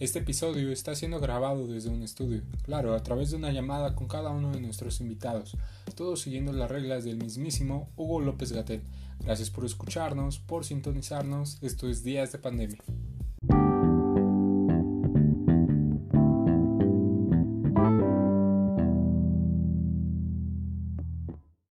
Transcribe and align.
Este 0.00 0.20
episodio 0.20 0.70
está 0.70 0.94
siendo 0.94 1.18
grabado 1.18 1.66
desde 1.66 1.88
un 1.88 2.02
estudio, 2.02 2.42
claro, 2.62 2.94
a 2.94 3.02
través 3.02 3.32
de 3.32 3.36
una 3.36 3.50
llamada 3.50 3.96
con 3.96 4.06
cada 4.06 4.30
uno 4.30 4.52
de 4.52 4.60
nuestros 4.60 5.00
invitados, 5.00 5.56
todos 5.96 6.20
siguiendo 6.20 6.52
las 6.52 6.70
reglas 6.70 7.02
del 7.02 7.16
mismísimo 7.16 7.90
Hugo 7.96 8.20
López 8.20 8.52
Gatel. 8.52 8.80
Gracias 9.18 9.50
por 9.50 9.64
escucharnos, 9.64 10.38
por 10.38 10.64
sintonizarnos, 10.64 11.58
esto 11.62 11.88
es 11.88 12.04
Días 12.04 12.30
de 12.30 12.38
Pandemia. 12.38 12.78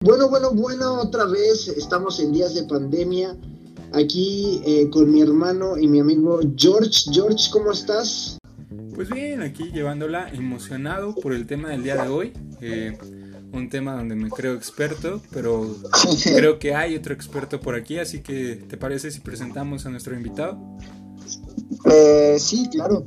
Bueno, 0.01 0.31
bueno, 0.31 0.51
bueno, 0.53 1.01
otra 1.03 1.27
vez 1.27 1.69
estamos 1.69 2.19
en 2.21 2.33
días 2.33 2.55
de 2.55 2.65
pandemia 2.65 3.37
aquí 3.95 4.61
eh, 4.65 4.89
con 4.91 5.11
mi 5.11 5.21
hermano 5.23 5.79
y 5.79 5.89
mi 5.89 6.01
amigo 6.01 6.41
George. 6.57 7.11
George, 7.13 7.51
¿cómo 7.53 7.73
estás? 7.73 8.39
Pues 8.95 9.09
bien, 9.09 9.43
aquí 9.43 9.71
llevándola 9.73 10.29
emocionado 10.31 11.15
por 11.15 11.33
el 11.33 11.47
tema 11.47 11.71
del 11.71 11.83
día 11.83 11.97
de 11.97 12.09
hoy. 12.09 12.33
Eh, 12.61 12.97
un 13.53 13.69
tema 13.69 13.95
donde 13.97 14.17
me 14.17 14.31
creo 14.31 14.55
experto, 14.55 15.21
pero 15.33 15.77
creo 16.25 16.59
que 16.59 16.75
hay 16.75 16.97
otro 16.97 17.15
experto 17.15 17.61
por 17.61 17.75
aquí, 17.75 17.99
así 17.99 18.21
que 18.21 18.57
¿te 18.69 18.77
parece 18.77 19.11
si 19.11 19.21
presentamos 19.21 19.87
a 19.87 19.91
nuestro 19.91 20.15
invitado? 20.15 20.59
Eh, 21.91 22.37
sí, 22.39 22.69
claro. 22.71 23.07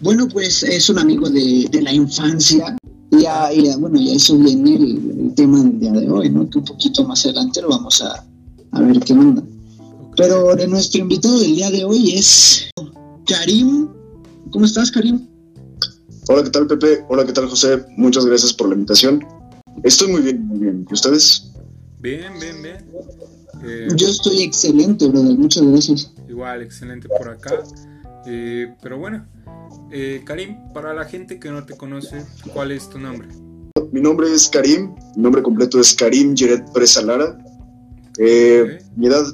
Bueno, 0.00 0.28
pues 0.28 0.62
es 0.62 0.90
un 0.90 0.98
amigo 0.98 1.30
de, 1.30 1.68
la 1.82 1.92
infancia. 1.92 2.76
Ya, 3.10 3.50
ya, 3.52 3.76
bueno, 3.78 3.98
ya 3.98 4.12
eso 4.12 4.36
viene 4.36 4.76
el, 4.76 5.32
tema 5.34 5.62
del 5.62 5.80
día 5.80 5.92
de 5.92 6.10
hoy, 6.10 6.30
¿no? 6.30 6.48
Que 6.48 6.58
un 6.58 6.64
poquito 6.64 7.04
más 7.04 7.24
adelante 7.24 7.62
lo 7.62 7.68
vamos 7.68 8.02
a, 8.02 8.26
a 8.72 8.80
ver 8.80 9.00
qué 9.00 9.14
manda. 9.14 9.42
Pero 10.16 10.56
de 10.56 10.66
nuestro 10.66 11.00
invitado 11.00 11.38
del 11.38 11.56
día 11.56 11.70
de 11.70 11.84
hoy 11.84 12.14
es 12.14 12.70
Karim. 13.26 13.88
¿Cómo 14.50 14.64
estás, 14.64 14.90
Karim? 14.90 15.28
Hola, 16.28 16.42
¿qué 16.42 16.50
tal, 16.50 16.66
Pepe? 16.66 17.04
Hola, 17.08 17.26
¿qué 17.26 17.32
tal, 17.32 17.48
José? 17.48 17.84
Muchas 17.96 18.24
gracias 18.24 18.52
por 18.54 18.68
la 18.68 18.74
invitación. 18.74 19.22
Estoy 19.84 20.08
muy 20.08 20.22
bien, 20.22 20.46
muy 20.46 20.58
bien. 20.58 20.86
¿Y 20.90 20.94
ustedes? 20.94 21.52
Bien, 22.00 22.32
bien, 22.40 22.62
bien. 22.62 22.76
Eh, 23.62 23.88
Yo 23.94 24.08
estoy 24.08 24.42
excelente, 24.42 25.06
brother. 25.06 25.36
Muchas 25.36 25.64
gracias. 25.64 26.10
Igual, 26.28 26.62
excelente 26.62 27.08
por 27.08 27.28
acá. 27.28 27.62
Eh, 28.26 28.74
pero 28.82 28.98
bueno, 28.98 29.26
eh, 29.92 30.22
Karim, 30.24 30.72
para 30.72 30.94
la 30.94 31.04
gente 31.04 31.38
que 31.38 31.50
no 31.50 31.66
te 31.66 31.76
conoce, 31.76 32.24
¿cuál 32.54 32.72
es 32.72 32.88
tu 32.88 32.98
nombre? 32.98 33.28
Mi 33.92 34.00
nombre 34.00 34.32
es 34.32 34.48
Karim. 34.48 34.94
Mi 35.14 35.22
nombre 35.22 35.42
completo 35.42 35.78
es 35.78 35.94
Karim 35.94 36.34
Jeret 36.34 36.72
Presa 36.72 37.02
Lara. 37.02 37.38
Eh, 38.18 38.78
mi 38.96 39.06
edad, 39.06 39.24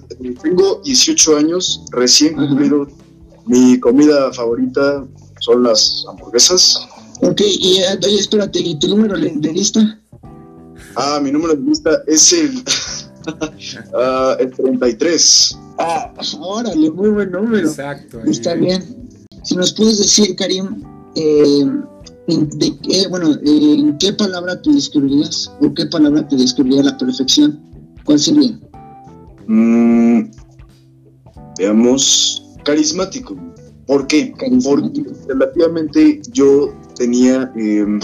tengo 0.43 0.81
18 0.85 1.37
años, 1.37 1.83
recién 1.93 2.35
cumplido. 2.35 2.89
Mi 3.47 3.79
comida 3.81 4.33
favorita 4.33 5.07
son 5.41 5.63
las 5.65 6.05
hamburguesas. 6.09 6.89
Ok, 7.21 7.41
y 7.41 7.79
eh, 7.79 7.99
espérate, 8.19 8.59
¿y 8.59 8.79
tu 8.79 8.89
número 8.89 9.17
de 9.19 9.53
lista? 9.53 10.01
Ah, 10.97 11.21
mi 11.23 11.31
número 11.31 11.55
de 11.55 11.63
lista 11.63 12.03
es 12.07 12.33
el, 12.33 12.57
uh, 13.93 14.37
el 14.41 14.51
33. 14.53 15.59
Ah, 15.79 16.13
órale, 16.41 16.91
muy 16.91 17.11
buen 17.11 17.31
número. 17.31 17.69
Exacto. 17.69 18.21
Está 18.21 18.55
bien. 18.55 19.09
Si 19.43 19.57
nos 19.57 19.73
puedes 19.73 19.99
decir, 19.99 20.37
Karim, 20.37 20.85
eh, 21.17 21.67
de 22.27 22.79
qué, 22.79 23.09
bueno, 23.09 23.37
¿en 23.43 23.99
qué 23.99 24.13
palabra 24.13 24.61
te 24.61 24.71
describirías 24.71 25.51
o 25.61 25.73
qué 25.75 25.87
palabra 25.87 26.27
te 26.29 26.37
describiría 26.37 26.83
a 26.83 26.85
la 26.85 26.99
perfección? 26.99 27.61
¿Cuál 28.05 28.19
sería? 28.19 28.59
Mm, 29.47 30.31
veamos, 31.59 32.43
carismático. 32.65 33.37
¿Por 33.87 34.07
qué? 34.07 34.33
Porque 34.63 35.05
relativamente 35.27 36.23
yo 36.33 36.73
tenía, 36.97 37.53
em, 37.57 38.01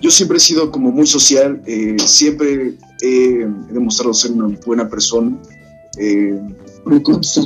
yo 0.00 0.10
siempre 0.10 0.38
he 0.38 0.40
sido 0.40 0.70
como 0.70 0.90
muy 0.90 1.06
social, 1.06 1.62
eh, 1.66 1.96
siempre 2.04 2.74
he, 3.02 3.46
demostrado 3.70 4.14
ser 4.14 4.32
una 4.32 4.56
buena 4.66 4.88
persona. 4.88 5.36
Eh, 5.98 6.40
Me 6.86 7.02
consta. 7.02 7.42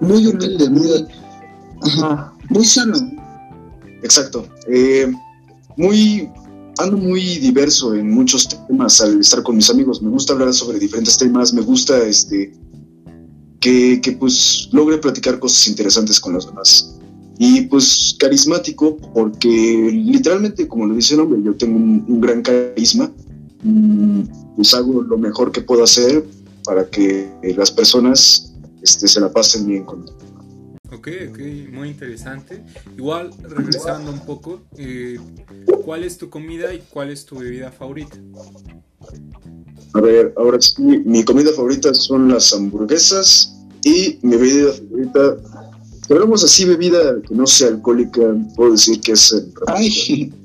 Muy 0.00 0.26
humilde, 0.26 0.68
muy, 0.68 1.06
ajá, 1.82 2.32
muy 2.50 2.64
sano. 2.64 2.96
Exacto. 4.02 4.46
Eh, 4.68 5.10
muy 5.76 6.28
ando 6.78 6.96
muy 6.96 7.38
diverso 7.38 7.94
en 7.94 8.10
muchos 8.10 8.48
temas 8.68 9.00
al 9.00 9.20
estar 9.20 9.42
con 9.42 9.56
mis 9.56 9.70
amigos. 9.70 10.02
Me 10.02 10.10
gusta 10.10 10.34
hablar 10.34 10.52
sobre 10.52 10.78
diferentes 10.78 11.16
temas, 11.16 11.52
me 11.52 11.62
gusta 11.62 11.98
este 12.04 12.52
que, 13.60 14.00
que 14.00 14.12
pues 14.12 14.68
logre 14.72 14.98
platicar 14.98 15.38
cosas 15.38 15.66
interesantes 15.68 16.20
con 16.20 16.32
los 16.34 16.46
demás. 16.46 16.96
Y 17.38 17.62
pues 17.62 18.16
carismático, 18.18 18.96
porque 19.12 19.90
literalmente, 19.92 20.66
como 20.66 20.86
lo 20.86 20.94
dice 20.94 21.14
el 21.14 21.20
nombre, 21.20 21.42
yo 21.42 21.54
tengo 21.54 21.76
un, 21.76 22.20
gran 22.20 22.42
carisma. 22.42 23.10
Mm, 23.62 24.22
pues 24.56 24.72
hago 24.72 25.02
lo 25.02 25.18
mejor 25.18 25.52
que 25.52 25.60
puedo 25.60 25.84
hacer 25.84 26.24
para 26.64 26.88
que 26.88 27.30
las 27.56 27.70
personas 27.70 28.54
este, 28.82 29.06
se 29.06 29.20
la 29.20 29.30
pasen 29.30 29.66
bien 29.66 29.84
conmigo. 29.84 30.16
Ok, 30.92 31.08
ok, 31.30 31.38
muy 31.72 31.88
interesante. 31.88 32.62
Igual, 32.96 33.30
regresando 33.42 34.12
un 34.12 34.20
poco, 34.20 34.62
eh, 34.76 35.18
¿cuál 35.84 36.04
es 36.04 36.16
tu 36.16 36.30
comida 36.30 36.72
y 36.72 36.80
cuál 36.90 37.10
es 37.10 37.24
tu 37.24 37.38
bebida 37.38 37.72
favorita? 37.72 38.16
A 39.94 40.00
ver, 40.00 40.32
ahora 40.36 40.60
sí, 40.60 40.80
mi 40.80 41.24
comida 41.24 41.50
favorita 41.52 41.92
son 41.92 42.28
las 42.28 42.52
hamburguesas 42.52 43.56
y 43.82 44.18
mi 44.22 44.36
bebida 44.36 44.72
favorita, 44.72 45.36
si 46.06 46.12
hablamos 46.12 46.44
así, 46.44 46.64
bebida 46.64 47.20
que 47.22 47.34
no 47.34 47.46
sea 47.46 47.68
alcohólica, 47.68 48.20
puedo 48.54 48.72
decir 48.72 49.00
que 49.00 49.12
es 49.12 49.32
el 49.32 49.52
Ay. 49.66 50.32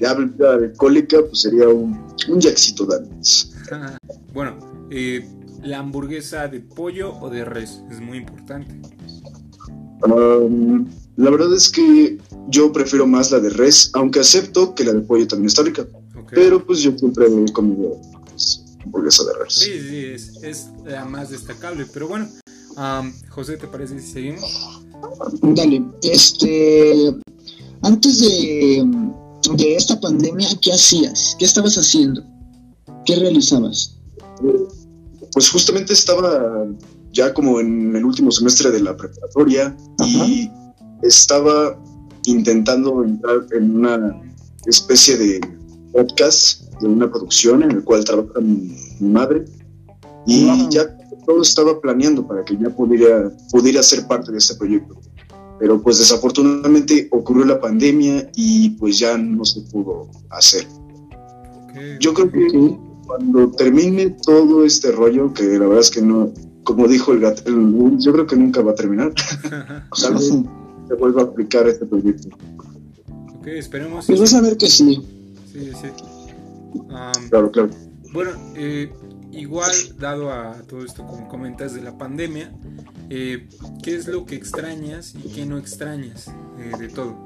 Ya 0.00 0.12
bebida 0.12 0.54
alcohólica, 0.54 1.18
pues 1.20 1.42
sería 1.42 1.68
un, 1.68 2.04
un 2.28 2.40
jackcito 2.40 2.84
Daniels. 2.84 3.54
bueno, 4.34 4.58
eh, 4.90 5.24
la 5.62 5.78
hamburguesa 5.78 6.48
de 6.48 6.60
pollo 6.60 7.14
o 7.20 7.30
de 7.30 7.44
res 7.44 7.82
es 7.90 8.00
muy 8.00 8.18
importante. 8.18 8.74
Um, 10.04 10.86
la 11.16 11.30
verdad 11.30 11.54
es 11.54 11.68
que 11.68 12.18
yo 12.48 12.72
prefiero 12.72 13.06
más 13.06 13.30
la 13.30 13.40
de 13.40 13.50
res, 13.50 13.90
aunque 13.94 14.20
acepto 14.20 14.74
que 14.74 14.84
la 14.84 14.92
de 14.92 15.00
pollo 15.00 15.26
también 15.26 15.48
está 15.48 15.62
rica. 15.62 15.86
Pero 16.30 16.64
pues 16.64 16.80
yo 16.80 16.96
siempre 16.96 17.26
he 17.26 17.52
comido 17.52 18.00
pues, 18.26 18.64
hamburguesa 18.84 19.24
de 19.24 19.32
res. 19.44 19.54
Sí, 19.54 19.80
sí, 19.80 20.46
es, 20.46 20.68
la 20.84 21.04
más 21.04 21.30
destacable. 21.30 21.86
Pero 21.92 22.08
bueno, 22.08 22.28
um, 22.76 23.12
José, 23.30 23.56
¿te 23.56 23.66
parece 23.66 23.98
si 24.00 24.12
seguimos? 24.12 24.84
Dale, 25.42 25.82
este. 26.02 27.14
Antes 27.82 28.20
de, 28.20 28.84
de 29.54 29.76
esta 29.76 30.00
pandemia, 30.00 30.48
¿qué 30.60 30.72
hacías? 30.72 31.36
¿Qué 31.38 31.44
estabas 31.44 31.78
haciendo? 31.78 32.22
¿Qué 33.06 33.16
realizabas? 33.16 33.96
Pues 35.32 35.50
justamente 35.50 35.92
estaba 35.92 36.66
ya 37.18 37.34
como 37.34 37.58
en 37.58 37.96
el 37.96 38.04
último 38.04 38.30
semestre 38.30 38.70
de 38.70 38.78
la 38.78 38.96
preparatoria 38.96 39.76
y 40.06 40.48
estaba 41.02 41.76
intentando 42.26 43.02
entrar 43.02 43.44
en 43.50 43.74
una 43.74 44.22
especie 44.66 45.16
de 45.16 45.40
podcast 45.92 46.62
de 46.80 46.86
una 46.86 47.10
producción 47.10 47.64
en 47.64 47.72
el 47.72 47.82
cual 47.82 48.04
trabaja 48.04 48.38
mi, 48.38 48.72
madre. 49.00 49.46
Y 50.26 50.68
ya 50.70 50.96
todo 51.26 51.42
estaba 51.42 51.80
planeando 51.80 52.24
para 52.24 52.44
que 52.44 52.56
ya 52.56 52.70
pudiera, 52.70 53.32
pudiera 53.50 53.82
ser 53.82 54.06
parte 54.06 54.30
de 54.30 54.38
este 54.38 54.54
proyecto. 54.54 54.94
Pero 55.58 55.82
pues 55.82 55.98
desafortunadamente 55.98 57.08
ocurrió 57.10 57.46
la 57.46 57.60
pandemia 57.60 58.30
y 58.36 58.70
pues 58.78 59.00
ya 59.00 59.18
no 59.18 59.44
se 59.44 59.62
pudo 59.72 60.08
hacer. 60.30 60.68
Yo 61.98 62.14
creo 62.14 62.30
que 62.30 62.78
cuando 63.06 63.50
termine 63.52 64.10
todo 64.22 64.64
este 64.64 64.92
rollo, 64.92 65.32
que 65.32 65.42
la 65.42 65.66
verdad 65.66 65.80
es 65.80 65.90
que 65.90 66.02
no, 66.02 66.32
como 66.68 66.86
dijo 66.86 67.14
el 67.14 67.20
gato, 67.20 67.42
yo 67.96 68.12
creo 68.12 68.26
que 68.26 68.36
nunca 68.36 68.60
va 68.60 68.72
a 68.72 68.74
terminar. 68.74 69.14
Tal 70.02 70.14
vez 70.14 70.28
se 70.28 70.94
vuelva 70.96 71.22
a 71.22 71.24
aplicar 71.24 71.66
este 71.66 71.86
proyecto. 71.86 72.28
Ok, 73.38 73.46
esperemos. 73.46 74.04
Pues 74.04 74.20
vas 74.20 74.34
a 74.34 74.42
ver 74.42 74.58
que 74.58 74.66
sí. 74.66 75.02
Sí, 75.50 75.70
sí. 75.80 75.88
claro, 77.30 77.50
claro. 77.50 77.70
Bueno, 78.12 78.32
eh, 78.54 78.92
igual, 79.32 79.72
dado 79.98 80.30
a 80.30 80.60
todo 80.68 80.84
esto, 80.84 81.06
como 81.06 81.26
comentas, 81.26 81.72
de 81.72 81.80
la 81.80 81.96
pandemia, 81.96 82.52
eh, 83.08 83.48
¿qué 83.82 83.96
es 83.96 84.06
lo 84.06 84.26
que 84.26 84.34
extrañas 84.34 85.14
y 85.14 85.30
qué 85.30 85.46
no 85.46 85.56
extrañas 85.56 86.28
eh, 86.58 86.76
de 86.78 86.88
todo? 86.88 87.16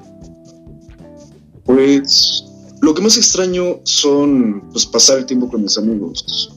Pues 1.65 2.45
lo 2.81 2.93
que 2.93 3.01
más 3.01 3.17
extraño 3.17 3.81
son 3.83 4.69
pues, 4.71 4.85
pasar 4.85 5.17
el 5.17 5.25
tiempo 5.25 5.49
con 5.49 5.63
mis 5.63 5.77
amigos 5.77 6.49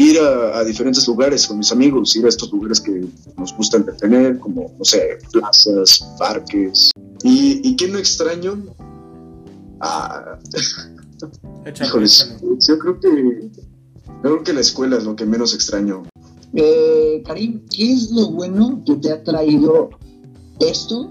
ir 0.00 0.18
a, 0.18 0.64
diferentes 0.64 1.06
lugares 1.06 1.46
con 1.46 1.58
mis 1.58 1.70
amigos, 1.70 2.16
ir 2.16 2.24
a 2.24 2.30
estos 2.30 2.50
lugares 2.50 2.80
que 2.80 3.04
nos 3.36 3.54
gusta 3.54 3.76
entretener, 3.76 4.38
como, 4.38 4.72
no 4.78 4.84
sé, 4.84 5.18
plazas, 5.30 6.02
parques. 6.18 6.90
¿Y, 7.22 7.60
y 7.68 7.76
qué 7.76 7.86
no 7.86 7.98
extraño? 7.98 8.64
Ah, 9.80 10.38
yo 12.66 12.78
creo 12.78 13.00
que 13.00 13.50
creo 14.22 14.42
que 14.42 14.52
la 14.54 14.60
escuela 14.60 14.96
es 14.96 15.04
lo 15.04 15.14
que 15.16 15.26
menos 15.26 15.52
extraño. 15.52 16.04
Eh, 16.54 17.22
Karim, 17.26 17.66
¿qué 17.68 17.92
es 17.92 18.10
lo 18.10 18.30
bueno 18.30 18.82
que 18.86 18.96
te 18.96 19.12
ha 19.12 19.22
traído 19.22 19.90
esto 20.60 21.10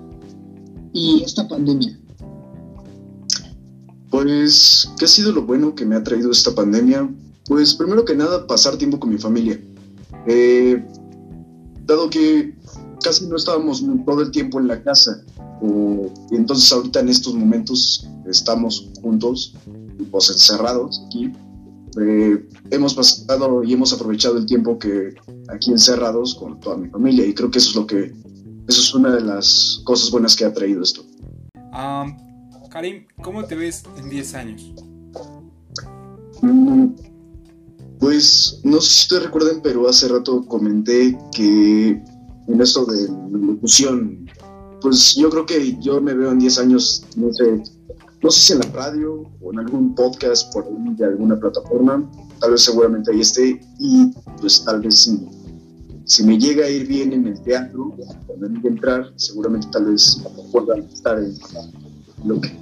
y 0.93 1.21
esta 1.23 1.47
pandemia? 1.47 1.99
Pues, 4.09 4.89
¿qué 4.97 5.05
ha 5.05 5.07
sido 5.07 5.31
lo 5.31 5.43
bueno 5.43 5.75
que 5.75 5.85
me 5.85 5.95
ha 5.95 6.03
traído 6.03 6.31
esta 6.31 6.55
pandemia? 6.55 7.07
Pues, 7.49 7.73
primero 7.73 8.05
que 8.05 8.15
nada, 8.15 8.47
pasar 8.47 8.77
tiempo 8.77 8.97
con 8.97 9.09
mi 9.09 9.17
familia. 9.17 9.59
Eh, 10.27 10.81
dado 11.85 12.09
que 12.09 12.55
casi 13.03 13.27
no 13.27 13.35
estábamos 13.35 13.83
todo 14.05 14.21
el 14.21 14.31
tiempo 14.31 14.59
en 14.59 14.67
la 14.67 14.81
casa, 14.81 15.21
y 15.61 16.35
entonces 16.35 16.71
ahorita 16.71 17.01
en 17.01 17.09
estos 17.09 17.33
momentos 17.33 18.07
estamos 18.25 18.89
juntos, 19.01 19.55
pues 20.09 20.29
encerrados 20.29 21.03
aquí. 21.07 21.33
Eh, 21.99 22.47
hemos 22.69 22.93
pasado 22.93 23.63
y 23.63 23.73
hemos 23.73 23.91
aprovechado 23.91 24.37
el 24.37 24.45
tiempo 24.45 24.77
que 24.77 25.15
aquí 25.49 25.71
encerrados 25.71 26.35
con 26.35 26.59
toda 26.59 26.77
mi 26.77 26.87
familia 26.87 27.25
y 27.25 27.33
creo 27.33 27.49
que 27.49 27.57
eso 27.57 27.71
es 27.71 27.75
lo 27.75 27.87
que 27.87 28.13
eso 28.67 28.81
es 28.81 28.93
una 28.93 29.13
de 29.13 29.21
las 29.21 29.81
cosas 29.83 30.11
buenas 30.11 30.35
que 30.35 30.45
ha 30.45 30.53
traído 30.53 30.83
esto. 30.83 31.03
Karim, 32.69 33.05
¿cómo 33.23 33.43
te 33.45 33.55
ves 33.55 33.83
en 33.97 34.09
10 34.09 34.35
años? 34.35 34.71
Mm, 36.41 36.89
pues 37.99 38.61
no 38.63 38.79
sé 38.79 39.03
si 39.03 39.07
te 39.09 39.19
recuerden, 39.19 39.61
pero 39.61 39.87
hace 39.87 40.07
rato 40.07 40.45
comenté 40.45 41.17
que 41.33 42.01
en 42.47 42.61
esto 42.61 42.85
de 42.85 43.07
locución, 43.31 44.25
pues 44.81 45.15
yo 45.15 45.29
creo 45.29 45.45
que 45.45 45.77
yo 45.81 45.99
me 46.01 46.13
veo 46.13 46.31
en 46.31 46.39
10 46.39 46.59
años, 46.59 47.03
no 47.17 47.31
sé, 47.33 47.61
no 48.23 48.31
sé 48.31 48.39
si 48.39 48.53
en 48.53 48.59
la 48.59 48.65
radio 48.67 49.29
o 49.41 49.51
en 49.51 49.59
algún 49.59 49.93
podcast 49.95 50.51
por 50.53 50.65
de 50.69 51.05
alguna 51.05 51.37
plataforma, 51.39 52.09
tal 52.39 52.51
vez 52.51 52.61
seguramente 52.61 53.11
ahí 53.11 53.21
esté 53.21 53.61
y 53.79 54.11
pues 54.39 54.63
tal 54.63 54.81
vez 54.81 54.95
si, 54.95 55.27
si 56.05 56.23
me 56.23 56.37
llega 56.37 56.65
a 56.65 56.69
ir 56.69 56.87
bien 56.87 57.11
en 57.11 57.27
el 57.27 57.41
teatro, 57.41 57.95
cuando 58.27 58.61
que 58.61 58.67
entrar, 58.67 59.13
seguramente 59.17 59.67
tal 59.71 59.85
vez 59.85 60.21
pueda 60.51 60.77
estar 60.77 61.19
en 61.19 61.35
lo 62.25 62.39
que... 62.39 62.57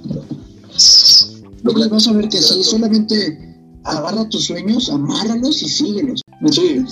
Lo 1.64 1.74
que 1.74 1.88
vas 1.88 2.06
a 2.06 2.12
ver 2.12 2.28
que 2.28 2.38
sí, 2.38 2.62
solamente 2.62 3.57
agarra 3.88 4.28
tus 4.28 4.46
sueños, 4.46 4.90
amárralos 4.90 5.62
y 5.62 5.68
síguelos. 5.68 6.22
Sí, 6.50 6.84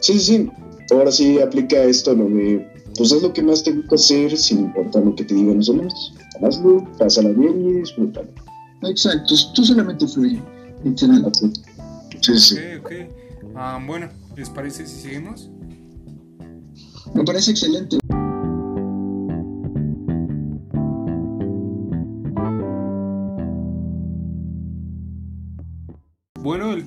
sí, 0.00 0.18
sí. 0.18 0.50
Ahora 0.90 1.12
sí 1.12 1.38
aplica 1.40 1.82
esto 1.82 2.14
lo 2.14 2.24
de, 2.24 2.66
pues 2.96 3.12
es 3.12 3.22
lo 3.22 3.32
que 3.32 3.42
más 3.42 3.62
te 3.62 3.72
gusta 3.72 3.96
hacer 3.96 4.36
sin 4.36 4.60
importar 4.60 5.04
lo 5.04 5.14
que 5.14 5.24
te 5.24 5.34
digan 5.34 5.58
los 5.58 5.66
demás. 5.66 6.12
Hazlo, 6.42 6.84
pásala 6.98 7.30
bien 7.30 7.68
y 7.68 7.72
disfrútalo. 7.80 8.28
Exacto, 8.82 9.34
tú 9.54 9.64
solamente 9.64 10.06
fluye, 10.06 10.42
literal. 10.84 11.30
Sí, 12.22 12.38
sí. 12.38 12.56
Ok, 12.78 12.86
ok. 12.86 12.92
Ah, 13.54 13.82
bueno, 13.86 14.08
¿les 14.36 14.48
parece 14.48 14.86
si 14.86 15.00
seguimos? 15.00 15.50
Me 17.14 17.24
parece 17.24 17.50
excelente. 17.50 17.98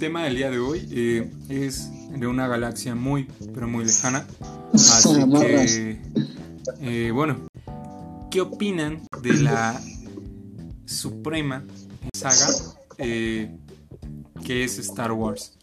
Tema 0.01 0.23
del 0.23 0.35
día 0.35 0.49
de 0.49 0.57
hoy 0.57 0.87
eh, 0.89 1.31
es 1.47 1.91
de 2.09 2.25
una 2.25 2.47
galaxia 2.47 2.95
muy, 2.95 3.27
pero 3.53 3.67
muy 3.67 3.85
lejana. 3.85 4.25
Así 4.73 5.13
que, 5.39 6.01
eh, 6.81 7.11
bueno, 7.13 7.47
¿qué 8.31 8.41
opinan 8.41 9.03
de 9.21 9.33
la 9.35 9.79
suprema 10.85 11.63
saga 12.15 12.47
eh, 12.97 13.55
que 14.43 14.63
es 14.63 14.79
Star 14.79 15.11
Wars? 15.11 15.53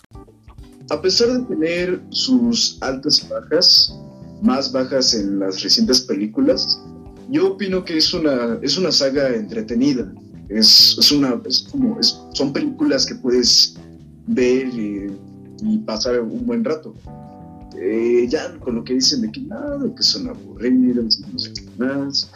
A 0.89 1.03
pesar 1.03 1.33
de 1.33 1.41
tener 1.57 2.01
sus 2.11 2.79
altas 2.81 3.25
y 3.25 3.29
bajas, 3.29 3.93
más 4.41 4.71
bajas 4.71 5.15
en 5.15 5.41
las 5.41 5.65
recientes 5.65 6.03
películas, 6.03 6.81
yo 7.29 7.55
opino 7.55 7.85
que 7.85 7.97
es 7.97 8.15
una, 8.15 8.57
es 8.63 8.79
una 8.79 8.93
saga 8.93 9.35
entretenida. 9.35 10.09
Es, 10.49 10.97
es 10.97 11.11
una, 11.11 11.43
es 11.45 11.67
como, 11.73 11.99
son 12.35 12.53
películas 12.53 13.05
que 13.05 13.17
puedes 13.17 13.75
ver 14.29 14.69
y, 14.69 15.09
pasar 15.85 16.21
un 16.21 16.47
buen 16.47 16.65
rato. 16.65 16.95
Eh, 17.77 18.27
ya 18.29 18.57
con 18.61 18.77
lo 18.77 18.85
que 18.85 18.95
dicen 18.95 19.23
de 19.23 19.31
que 19.33 19.41
nada, 19.43 19.79
que 19.95 20.03
son 20.03 20.29
aburridos, 20.29 21.21
no 21.33 21.39
sé 21.39 21.53
qué 21.53 21.63
más. 21.77 22.31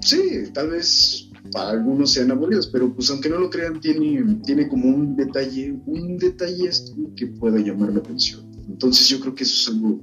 Sí, 0.00 0.44
tal 0.54 0.70
vez 0.70 1.30
para 1.52 1.70
algunos 1.70 2.12
sean 2.12 2.30
aburridos, 2.30 2.68
pero 2.68 2.92
pues 2.94 3.10
aunque 3.10 3.28
no 3.28 3.38
lo 3.38 3.50
crean, 3.50 3.80
tiene, 3.80 4.36
tiene 4.44 4.68
como 4.68 4.88
un 4.88 5.16
detalle, 5.16 5.76
un 5.86 6.16
detalle 6.18 6.70
que 7.16 7.26
pueda 7.26 7.58
llamar 7.58 7.92
la 7.92 8.00
atención. 8.00 8.42
Entonces 8.68 9.08
yo 9.08 9.20
creo 9.20 9.34
que 9.34 9.44
eso 9.44 9.70
es 9.70 9.76
algo, 9.76 10.00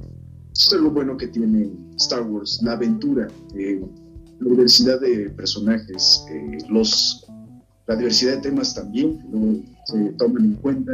eso 0.53 0.75
es 0.75 0.81
lo 0.81 0.91
bueno 0.91 1.17
que 1.17 1.27
tiene 1.27 1.69
Star 1.97 2.23
Wars, 2.23 2.59
la 2.63 2.73
aventura, 2.73 3.27
eh, 3.55 3.81
la 4.39 4.49
diversidad 4.49 4.99
de 4.99 5.29
personajes, 5.31 6.25
eh, 6.31 6.57
los, 6.69 7.25
la 7.87 7.95
diversidad 7.95 8.35
de 8.35 8.41
temas 8.41 8.75
también, 8.75 9.19
se 9.87 10.11
toman 10.13 10.45
en 10.45 10.53
cuenta. 10.55 10.91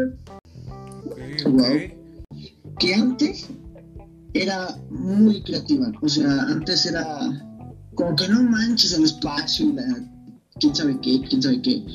Que 2.79 2.93
antes 2.93 3.49
era 4.33 4.77
muy 4.89 5.41
creativa, 5.43 5.91
o 6.01 6.09
sea, 6.09 6.43
antes 6.43 6.85
era 6.85 7.05
como 7.95 8.15
que 8.15 8.27
no 8.27 8.43
manches 8.43 8.93
el 8.93 9.03
espacio 9.03 9.69
y 9.69 9.73
la 9.73 9.83
quién 10.59 10.75
sabe 10.75 10.99
qué, 11.01 11.21
quién 11.29 11.41
sabe 11.41 11.61
qué. 11.61 11.85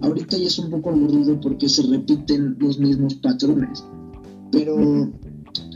Ahorita 0.00 0.36
ya 0.36 0.46
es 0.46 0.58
un 0.58 0.70
poco 0.70 0.90
aburrido 0.90 1.40
porque 1.40 1.68
se 1.68 1.82
repiten 1.82 2.56
los 2.60 2.78
mismos 2.78 3.14
patrones, 3.16 3.84
pero 4.52 5.12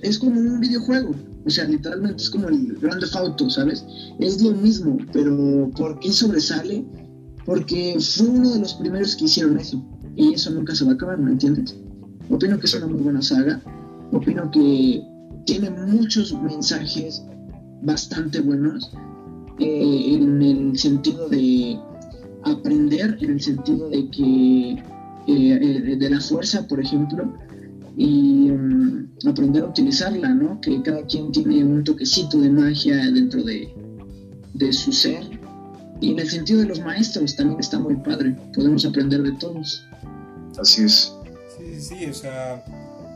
es 0.03 0.19
como 0.19 0.41
un 0.41 0.61
videojuego, 0.61 1.13
o 1.45 1.51
sea, 1.51 1.65
literalmente 1.65 2.23
es 2.23 2.31
como 2.31 2.49
el 2.49 2.75
Grand 2.81 3.01
Theft 3.01 3.17
Auto, 3.17 3.51
¿sabes? 3.51 3.85
Es 4.21 4.41
lo 4.41 4.53
mismo, 4.53 4.97
pero 5.13 5.71
¿por 5.77 5.99
qué 5.99 6.13
sobresale? 6.13 6.87
Porque 7.45 7.97
fue 7.99 8.29
uno 8.29 8.51
de 8.53 8.61
los 8.61 8.75
primeros 8.75 9.17
que 9.17 9.25
hicieron 9.25 9.59
eso 9.59 9.85
y 10.17 10.35
eso 10.35 10.51
nunca 10.51 10.75
se 10.75 10.85
va 10.85 10.93
a 10.93 10.95
acabar, 10.95 11.19
¿me 11.19 11.33
entiendes? 11.33 11.77
Opino 12.29 12.59
que 12.59 12.67
es 12.67 12.75
una 12.75 12.87
muy 12.87 13.01
buena 13.01 13.23
saga, 13.23 13.61
opino 14.13 14.51
que 14.51 15.03
tiene 15.47 15.71
muchos 15.71 16.33
mensajes 16.41 17.23
bastante 17.83 18.41
buenos 18.41 18.93
eh, 19.59 20.15
en 20.15 20.43
el 20.43 20.79
sentido 20.79 21.29
de 21.29 21.79
aprender, 22.45 23.19
en 23.21 23.31
el 23.31 23.41
sentido 23.41 23.89
de 23.89 24.09
que 24.11 24.73
eh, 24.73 25.59
eh, 25.61 25.97
de 25.97 26.11
la 26.11 26.21
fuerza, 26.21 26.67
por 26.67 26.81
ejemplo, 26.81 27.33
y 27.97 28.51
um, 28.51 29.07
aprender 29.27 29.63
a 29.63 29.69
utilizarla, 29.69 30.35
¿no? 30.35 30.61
Que 30.61 30.81
cada 30.83 31.05
quien 31.07 31.31
tiene 31.31 31.65
un 31.65 31.85
toquecito 31.85 32.41
de 32.41 32.51
magia 32.51 32.97
dentro 33.11 33.43
de, 33.43 33.69
de 34.55 34.73
su 34.73 34.93
ser. 34.93 35.32
Y 36.03 36.11
en 36.11 36.19
el 36.19 36.29
sentido 36.29 36.61
de 36.61 36.67
los 36.67 36.81
maestros 36.81 37.37
también 37.37 37.61
está 37.61 37.79
muy 37.79 37.95
padre, 37.95 38.35
podemos 38.53 38.85
aprender 38.85 39.23
de 39.23 39.33
todos. 39.39 39.87
Así 40.61 40.83
es. 40.83 41.15
Sí, 41.57 41.81
sí, 41.81 42.07
o 42.07 42.13
sea, 42.13 42.65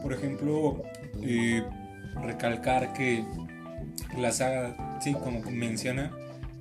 por 0.04 0.12
ejemplo, 0.12 0.84
eh, 1.20 1.64
recalcar 2.22 2.92
que 2.92 3.24
la 4.16 4.30
saga, 4.30 5.00
sí, 5.02 5.14
como 5.14 5.42
menciona, 5.50 6.12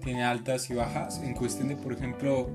tiene 0.04 0.24
altas 0.24 0.68
y 0.72 0.74
bajas. 0.74 1.22
En 1.24 1.36
cuestión 1.36 1.68
de, 1.68 1.76
por 1.76 1.94
ejemplo, 1.94 2.50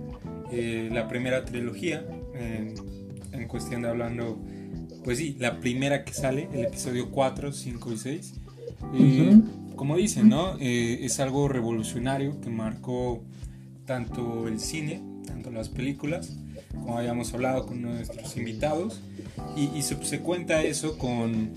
eh, 0.51 0.89
la 0.93 1.07
primera 1.07 1.45
trilogía, 1.45 2.05
en 2.35 3.47
cuestión 3.47 3.83
de 3.83 3.89
hablando, 3.89 4.37
pues 5.05 5.19
sí, 5.19 5.37
la 5.39 5.61
primera 5.61 6.05
que 6.05 6.13
sale, 6.13 6.49
el 6.53 6.65
episodio 6.65 7.09
4, 7.13 7.53
5 7.53 7.93
y 7.93 7.97
6. 7.99 8.35
Eh, 8.95 9.41
como 9.77 9.97
dicen, 9.97 10.29
¿no? 10.29 10.57
es 10.59 11.21
algo 11.21 11.47
revolucionario 11.47 12.41
que 12.41 12.51
marcó 12.51 13.23
tanto 13.91 14.47
el 14.47 14.61
cine, 14.61 15.03
tanto 15.27 15.51
las 15.51 15.69
películas, 15.69 16.37
como 16.73 16.97
habíamos 16.97 17.35
hablado 17.35 17.67
con 17.67 17.83
nuestros 17.83 18.37
invitados, 18.37 19.01
y, 19.57 19.83
se, 19.83 20.21
cuenta 20.21 20.63
eso 20.63 20.97
con, 20.97 21.55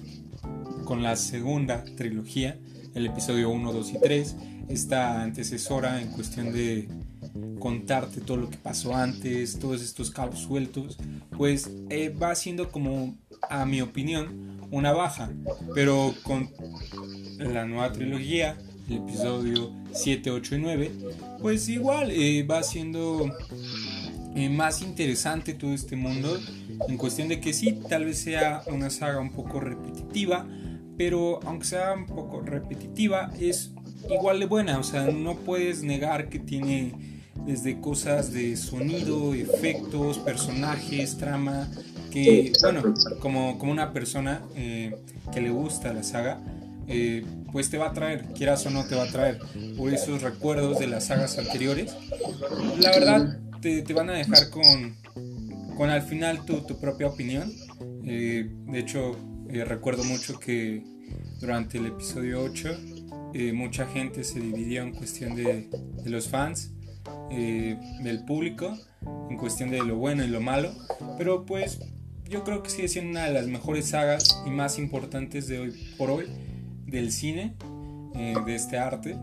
con 0.83 1.03
la 1.03 1.15
segunda 1.15 1.83
trilogía, 1.95 2.57
el 2.95 3.05
episodio 3.05 3.51
1, 3.51 3.71
2 3.71 3.91
y 3.91 3.99
3, 3.99 4.35
esta 4.67 5.21
antecesora 5.21 6.01
en 6.01 6.09
cuestión 6.09 6.51
de 6.51 6.87
contarte 7.59 8.19
todo 8.19 8.37
lo 8.37 8.49
que 8.49 8.57
pasó 8.57 8.95
antes, 8.95 9.59
todos 9.59 9.83
estos 9.83 10.09
cabos 10.09 10.39
sueltos, 10.39 10.97
pues 11.37 11.69
eh, 11.91 12.09
va 12.09 12.33
siendo 12.33 12.71
como, 12.71 13.15
a 13.47 13.63
mi 13.67 13.79
opinión, 13.81 14.59
una 14.71 14.91
baja, 14.91 15.29
pero 15.75 16.15
con 16.23 16.49
la 17.37 17.65
nueva 17.65 17.91
trilogía, 17.91 18.57
el 18.89 18.97
episodio 18.97 19.71
7, 19.91 20.31
8 20.31 20.55
y 20.55 20.59
9, 20.59 20.91
pues 21.41 21.69
igual 21.69 22.11
eh, 22.11 22.43
va 22.43 22.63
siendo 22.63 23.31
eh, 24.35 24.49
más 24.49 24.81
interesante 24.81 25.53
todo 25.53 25.73
este 25.73 25.95
mundo. 25.95 26.39
En 26.87 26.97
cuestión 26.97 27.27
de 27.27 27.39
que 27.39 27.53
sí, 27.53 27.79
tal 27.87 28.05
vez 28.05 28.19
sea 28.19 28.63
una 28.67 28.89
saga 28.89 29.19
un 29.19 29.31
poco 29.31 29.59
repetitiva, 29.59 30.47
pero 30.97 31.39
aunque 31.45 31.65
sea 31.65 31.93
un 31.93 32.05
poco 32.05 32.41
repetitiva, 32.41 33.31
es 33.39 33.71
igual 34.09 34.39
de 34.39 34.45
buena. 34.45 34.79
O 34.79 34.83
sea, 34.83 35.07
no 35.07 35.35
puedes 35.35 35.83
negar 35.83 36.29
que 36.29 36.39
tiene 36.39 36.93
desde 37.45 37.79
cosas 37.79 38.31
de 38.31 38.55
sonido, 38.57 39.33
efectos, 39.33 40.17
personajes, 40.19 41.17
trama, 41.17 41.69
que, 42.11 42.53
bueno, 42.61 42.93
como, 43.19 43.57
como 43.57 43.71
una 43.71 43.91
persona 43.91 44.41
eh, 44.55 44.95
que 45.31 45.41
le 45.41 45.49
gusta 45.49 45.93
la 45.93 46.03
saga, 46.03 46.39
eh, 46.87 47.25
pues 47.51 47.69
te 47.69 47.77
va 47.77 47.87
a 47.87 47.93
traer, 47.93 48.25
quieras 48.33 48.65
o 48.65 48.69
no 48.69 48.85
te 48.85 48.95
va 48.95 49.03
a 49.03 49.07
traer, 49.07 49.39
por 49.77 49.93
esos 49.93 50.21
recuerdos 50.21 50.79
de 50.79 50.87
las 50.87 51.05
sagas 51.05 51.37
anteriores. 51.37 51.95
La 52.79 52.91
verdad, 52.91 53.39
te, 53.61 53.81
te 53.81 53.93
van 53.93 54.09
a 54.09 54.13
dejar 54.13 54.49
con, 54.49 54.95
con 55.77 55.89
al 55.89 56.01
final 56.01 56.45
tu, 56.45 56.61
tu 56.61 56.79
propia 56.79 57.07
opinión. 57.07 57.51
Eh, 58.05 58.49
de 58.49 58.79
hecho, 58.79 59.17
eh, 59.49 59.63
recuerdo 59.63 60.03
mucho 60.03 60.39
que 60.39 60.83
durante 61.39 61.77
el 61.77 61.87
episodio 61.87 62.41
8 62.43 62.77
mucha 63.53 63.87
gente 63.87 64.23
se 64.23 64.39
dividió 64.39 64.83
en 64.83 64.93
cuestión 64.93 65.35
de, 65.35 65.67
de 66.03 66.09
los 66.11 66.29
fans, 66.29 66.71
del 67.31 68.23
público, 68.27 68.77
en 69.31 69.37
cuestión 69.37 69.71
de 69.71 69.79
lo 69.79 69.95
bueno 69.95 70.23
y 70.23 70.27
lo 70.27 70.39
malo, 70.39 70.71
pero 71.17 71.43
pues 71.43 71.79
yo 72.29 72.43
creo 72.43 72.61
que 72.61 72.69
sigue 72.69 72.87
siendo 72.87 73.09
una 73.09 73.25
de 73.25 73.33
las 73.33 73.47
mejores 73.47 73.87
sagas 73.87 74.39
y 74.45 74.51
más 74.51 74.77
importantes 74.77 75.47
de 75.47 75.59
hoy 75.59 75.95
por 75.97 76.11
hoy 76.11 76.27
del 76.85 77.11
cine, 77.11 77.55
eh, 78.15 78.35
de 78.45 78.55
este 78.55 78.77
arte. 78.77 79.17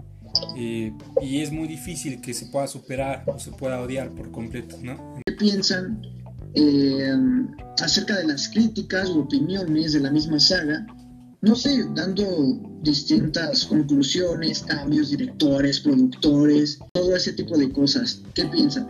Eh, 0.56 0.92
y 1.22 1.40
es 1.40 1.50
muy 1.50 1.66
difícil 1.66 2.20
que 2.20 2.34
se 2.34 2.46
pueda 2.46 2.66
superar 2.66 3.24
o 3.26 3.38
se 3.38 3.50
pueda 3.50 3.80
odiar 3.80 4.10
por 4.10 4.30
completo, 4.30 4.76
¿no? 4.82 5.16
¿Qué 5.26 5.32
piensan 5.32 6.00
eh, 6.54 7.12
acerca 7.82 8.16
de 8.16 8.26
las 8.26 8.48
críticas 8.48 9.08
o 9.10 9.20
opiniones 9.20 9.92
de 9.92 10.00
la 10.00 10.10
misma 10.10 10.38
saga? 10.38 10.86
No 11.42 11.54
sé, 11.54 11.84
dando 11.94 12.60
distintas 12.82 13.64
conclusiones, 13.64 14.62
cambios, 14.62 15.10
directores, 15.10 15.80
productores, 15.80 16.78
todo 16.92 17.16
ese 17.16 17.32
tipo 17.32 17.56
de 17.56 17.72
cosas. 17.72 18.22
¿Qué 18.34 18.44
piensan? 18.44 18.88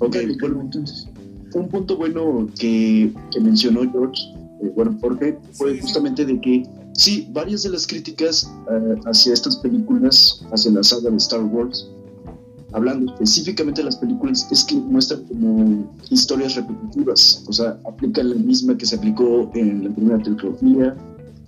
Ok, 0.00 0.16
bueno, 0.40 0.60
entonces. 0.62 1.06
Un 1.54 1.68
punto 1.68 1.96
bueno 1.96 2.48
que, 2.58 3.14
que 3.30 3.40
mencionó 3.40 3.90
George, 3.90 4.20
bueno, 4.74 4.98
porque 5.00 5.38
fue 5.52 5.80
justamente 5.80 6.24
de 6.24 6.40
que 6.40 6.64
Sí, 6.96 7.28
varias 7.30 7.62
de 7.62 7.70
las 7.70 7.86
críticas 7.86 8.50
eh, 8.70 8.94
hacia 9.04 9.34
estas 9.34 9.56
películas, 9.56 10.42
hacia 10.50 10.70
la 10.72 10.82
saga 10.82 11.10
de 11.10 11.16
Star 11.18 11.42
Wars, 11.42 11.86
hablando 12.72 13.12
específicamente 13.12 13.82
de 13.82 13.86
las 13.86 13.96
películas, 13.96 14.48
es 14.50 14.64
que 14.64 14.76
muestran 14.76 15.24
como 15.24 15.92
historias 16.08 16.54
repetitivas. 16.56 17.44
O 17.46 17.52
sea, 17.52 17.78
aplica 17.86 18.22
la 18.22 18.34
misma 18.34 18.78
que 18.78 18.86
se 18.86 18.96
aplicó 18.96 19.50
en 19.54 19.84
la 19.84 19.90
primera 19.90 20.18
trilogía, 20.22 20.96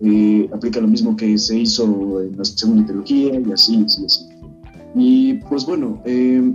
eh, 0.01 0.51
aplica 0.53 0.81
lo 0.81 0.89
mismo 0.89 1.17
que 1.17 1.39
se 1.39 1.59
hizo 1.59 2.21
en 2.21 2.37
la 2.37 2.45
segunda 2.45 2.87
trilogía 2.87 3.41
y 3.41 3.51
así, 3.51 3.83
así, 3.85 4.05
así. 4.05 4.27
Y 4.95 5.35
pues 5.49 5.65
bueno, 5.65 6.03
eh, 6.05 6.55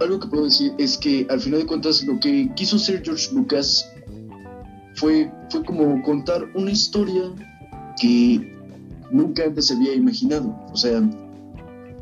algo 0.00 0.20
que 0.20 0.28
puedo 0.28 0.44
decir 0.44 0.72
es 0.78 0.98
que 0.98 1.26
al 1.30 1.40
final 1.40 1.60
de 1.60 1.66
cuentas 1.66 2.04
lo 2.04 2.20
que 2.20 2.50
quiso 2.54 2.76
hacer 2.76 3.02
George 3.02 3.34
Lucas 3.34 3.86
fue, 4.94 5.30
fue 5.50 5.64
como 5.64 6.02
contar 6.02 6.44
una 6.54 6.70
historia 6.70 7.22
que 8.00 8.54
nunca 9.10 9.44
antes 9.44 9.66
se 9.66 9.74
había 9.74 9.94
imaginado. 9.94 10.54
O 10.72 10.76
sea, 10.76 11.02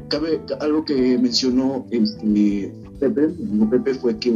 cabe 0.09 0.41
algo 0.61 0.85
que 0.85 1.19
mencionó 1.19 1.87
este, 1.91 2.73
Pepe, 3.01 3.29
Pepe 3.71 3.95
fue 3.95 4.19
que 4.19 4.33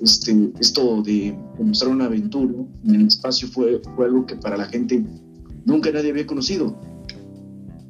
este, 0.00 0.52
esto 0.60 1.02
de 1.02 1.36
mostrar 1.58 1.90
una 1.90 2.04
aventura 2.04 2.54
en 2.84 2.94
el 2.94 3.06
espacio 3.08 3.48
fue, 3.48 3.80
fue 3.96 4.06
algo 4.06 4.26
que 4.26 4.36
para 4.36 4.56
la 4.56 4.66
gente 4.66 5.04
nunca 5.64 5.90
nadie 5.90 6.10
había 6.10 6.26
conocido. 6.26 6.78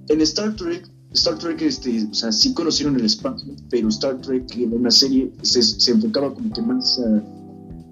En 0.08 0.20
Star 0.22 0.56
Trek, 0.56 0.88
Star 1.12 1.38
Trek, 1.38 1.60
este, 1.60 2.06
o 2.10 2.14
sea, 2.14 2.32
sí 2.32 2.54
conocieron 2.54 2.96
el 2.96 3.04
espacio, 3.04 3.54
pero 3.70 3.88
Star 3.88 4.20
Trek 4.20 4.44
en 4.56 4.72
una 4.72 4.90
serie 4.90 5.30
se, 5.42 5.62
se 5.62 5.90
enfocaba 5.90 6.32
como 6.32 6.52
que 6.52 6.62
más 6.62 6.98
a 7.00 7.22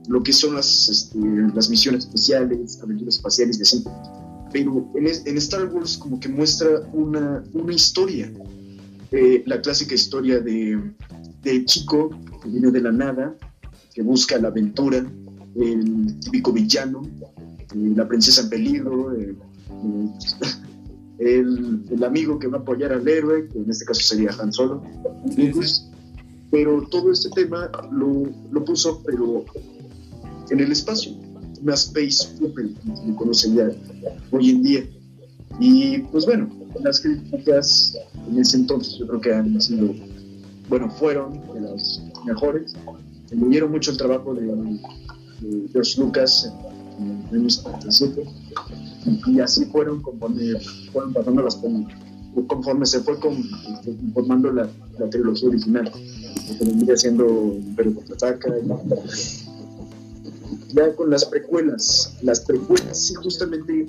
lo 0.08 0.22
que 0.22 0.32
son 0.32 0.54
las, 0.54 0.88
este, 0.88 1.18
las 1.54 1.68
misiones 1.68 2.04
especiales, 2.04 2.80
aventuras 2.82 3.16
espaciales 3.16 3.58
y 3.58 3.62
así. 3.62 3.84
Pero 4.52 4.90
en, 4.94 5.36
Star 5.38 5.66
Wars 5.66 5.98
como 5.98 6.20
que 6.20 6.28
muestra 6.28 6.88
una, 6.92 7.44
una 7.52 7.72
historia, 7.72 8.32
eh, 9.12 9.42
la 9.46 9.60
clásica 9.60 9.94
historia 9.94 10.40
de, 10.40 10.80
de 11.42 11.64
chico 11.64 12.10
que 12.42 12.48
viene 12.48 12.70
de 12.70 12.80
la 12.80 12.92
nada, 12.92 13.36
que 13.94 14.02
busca 14.02 14.38
la 14.38 14.48
aventura, 14.48 14.98
el 15.56 16.20
típico 16.20 16.52
villano, 16.52 17.02
eh, 17.74 17.92
la 17.94 18.06
princesa 18.06 18.42
en 18.42 18.50
peligro, 18.50 19.12
el, 19.12 19.36
el, 21.18 22.04
amigo 22.04 22.38
que 22.38 22.46
va 22.46 22.58
a 22.58 22.60
apoyar 22.60 22.92
al 22.92 23.06
héroe, 23.08 23.48
que 23.48 23.58
en 23.58 23.70
este 23.70 23.84
caso 23.84 24.00
sería 24.02 24.30
Han 24.38 24.52
Solo. 24.52 24.82
Pues, 25.52 25.88
pero 26.50 26.86
todo 26.90 27.10
este 27.10 27.28
tema 27.30 27.70
lo, 27.90 28.30
lo 28.50 28.64
puso, 28.64 29.02
pero 29.04 29.44
en 30.50 30.60
el 30.60 30.72
espacio, 30.72 31.12
una 31.62 31.74
space 31.74 32.28
opera, 32.44 32.68
como 33.16 33.34
se 33.34 33.54
ya 33.54 33.70
hoy 34.30 34.50
en 34.50 34.62
día. 34.62 34.86
Y 35.58 35.98
pues 35.98 36.26
bueno, 36.26 36.48
las 36.82 37.00
críticas 37.00 37.96
en 38.28 38.38
ese 38.38 38.58
entonces 38.58 38.96
yo 38.98 39.06
creo 39.06 39.20
que 39.20 39.34
han 39.34 39.60
sido, 39.60 39.94
bueno, 40.68 40.90
fueron 40.90 41.40
de 41.54 41.60
las 41.60 42.02
mejores. 42.24 42.74
dieron 43.30 43.70
mucho 43.70 43.92
el 43.92 43.96
trabajo 43.96 44.34
de, 44.34 44.78
George 45.72 46.00
Lucas 46.00 46.50
en, 46.98 47.10
en 47.32 47.42
1977 47.42 48.24
y 49.26 49.40
así 49.40 49.64
fueron 49.66 50.02
conforme 50.02 50.58
fueron 50.92 51.12
pasando 51.12 51.42
las 51.42 51.58
conforme 52.48 52.86
se 52.86 53.00
fue 53.00 53.18
conformando 53.18 54.52
la, 54.52 54.68
la 54.98 55.10
trilogía 55.10 55.48
original 55.48 55.90
que 55.90 56.64
vendría 56.64 56.96
siendo 56.96 57.26
Imperio 57.54 57.94
Contraataca 57.94 58.54
con 60.96 61.10
las 61.10 61.24
precuelas. 61.24 62.14
Las 62.22 62.40
precuelas, 62.40 63.06
sí, 63.06 63.14
justamente 63.14 63.88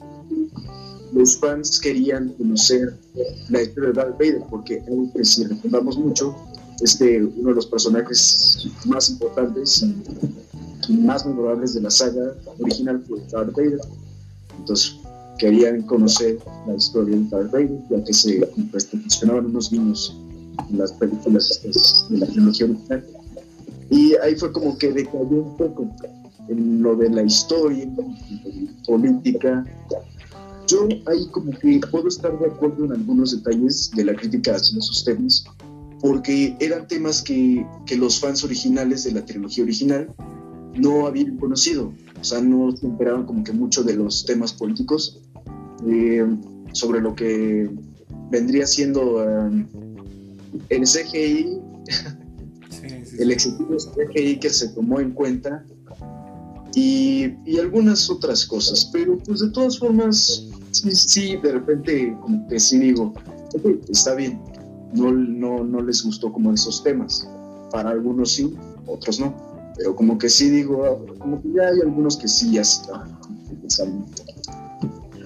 los 1.14 1.38
fans 1.38 1.80
querían 1.80 2.30
conocer 2.34 2.98
la 3.50 3.62
historia 3.62 3.90
de 3.90 3.94
Darth 3.94 4.18
Vader, 4.18 4.44
porque 4.50 4.84
aunque 4.88 5.26
si 5.26 5.46
recordamos 5.46 5.98
mucho, 5.98 6.36
este, 6.82 7.24
uno 7.24 7.50
de 7.50 7.56
los 7.56 7.66
personajes 7.66 8.70
más 8.86 9.10
importantes 9.10 9.84
y 10.88 10.94
más 10.94 11.26
memorables 11.26 11.74
de 11.74 11.82
la 11.82 11.90
saga 11.90 12.36
original 12.60 13.04
fue 13.08 13.20
Darth 13.32 13.54
Vader. 13.56 13.80
Entonces, 14.60 14.96
querían 15.38 15.82
conocer 15.84 16.38
la 16.68 16.76
historia 16.76 17.18
de 17.18 17.24
Darth 17.30 17.52
Vader, 17.52 17.80
ya 17.90 18.04
que 18.04 18.14
se 18.14 18.50
mencionaban 18.94 19.48
unos 19.48 19.72
vinos 19.72 20.16
en 20.70 20.78
las 20.78 20.92
películas 20.94 21.62
de 22.10 22.18
la 22.18 22.28
trilogía 22.28 22.66
original. 22.66 23.06
Y 23.90 24.16
ahí 24.18 24.36
fue 24.36 24.52
como 24.52 24.78
que 24.78 24.92
decayó 24.92 25.44
un 25.44 25.58
poco 25.58 25.90
en 26.50 26.82
lo 26.82 26.96
de 26.96 27.10
la 27.10 27.24
historia, 27.24 27.84
en 27.84 28.76
política. 28.86 29.64
Yo 30.68 30.88
ahí 31.06 31.28
como 31.32 31.52
que 31.52 31.80
puedo 31.92 32.08
estar 32.08 32.38
de 32.40 32.48
acuerdo 32.48 32.86
en 32.86 32.92
algunos 32.92 33.32
detalles 33.32 33.92
de 33.96 34.06
la 34.06 34.16
crítica 34.16 34.56
hacia 34.56 34.78
esos 34.78 35.06
temas, 35.06 35.46
porque 36.02 36.56
eran 36.60 36.88
temas 36.88 37.22
que, 37.22 37.66
que 37.86 37.96
los 37.96 38.20
fans 38.20 38.44
originales 38.44 39.04
de 39.06 39.12
la 39.14 39.26
trilogía 39.26 39.64
original 39.64 40.14
no 40.76 41.08
habían 41.08 41.38
conocido, 41.38 41.94
o 42.20 42.24
sea, 42.24 42.42
no 42.42 42.76
se 42.76 42.86
enteraban 42.86 43.26
como 43.26 43.44
que 43.44 43.52
mucho 43.52 43.84
de 43.84 43.96
los 43.96 44.26
temas 44.26 44.54
políticos, 44.54 45.22
eh, 45.88 46.26
sobre 46.74 47.02
lo 47.02 47.16
que 47.16 47.70
vendría 48.30 48.66
siendo 48.68 49.24
um, 49.24 49.66
el 50.70 50.82
CGI, 50.84 51.60
el 53.20 53.32
ejecutivo 53.32 53.78
CGI 53.78 54.40
que 54.40 54.50
se 54.50 54.70
tomó 54.70 55.00
en 55.00 55.12
cuenta 55.12 55.66
y, 56.78 57.58
algunas 57.58 58.08
otras 58.10 58.46
cosas, 58.46 58.86
pero 58.94 59.18
pues 59.18 59.40
de 59.40 59.50
todas 59.50 59.80
formas, 59.80 60.44
sí, 60.72 61.36
de 61.38 61.54
repente 61.54 62.16
como 62.22 62.48
que 62.48 62.60
sí 62.60 62.78
digo, 62.78 63.14
está 63.90 64.14
bien, 64.14 64.40
no, 64.94 65.12
no, 65.12 65.64
no 65.64 65.82
les 65.82 66.04
gustó 66.04 66.32
como 66.32 66.54
esos 66.54 66.84
temas, 66.84 67.28
para 67.72 67.90
algunos 67.90 68.34
sí, 68.34 68.56
otros 68.86 69.20
no, 69.20 69.36
pero 69.76 69.96
como 69.96 70.20
que 70.20 70.30
sí 70.30 70.50
digo, 70.50 70.86
ah, 70.86 71.14
como 71.18 71.42
que 71.42 71.50
ya 71.54 71.64
hay 71.64 71.82
algunos 71.82 72.16
que 72.16 72.28
sí 72.28 72.52
ya 72.52 72.62
están. 72.62 73.18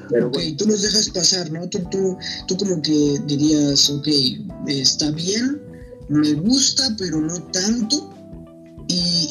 Pero 0.10 0.28
ok, 0.28 0.38
tú 0.58 0.66
los 0.68 0.82
dejas 0.82 1.10
pasar, 1.10 1.52
¿no? 1.52 1.68
Tú, 1.70 1.80
tú, 1.90 2.18
tú 2.48 2.58
como 2.58 2.82
que 2.82 3.20
dirías, 3.28 3.90
ok, 3.90 4.08
está 4.68 5.12
bien, 5.12 5.62
me 6.08 6.34
gusta, 6.34 6.96
pero 6.98 7.20
no 7.20 7.42
tanto, 7.52 8.11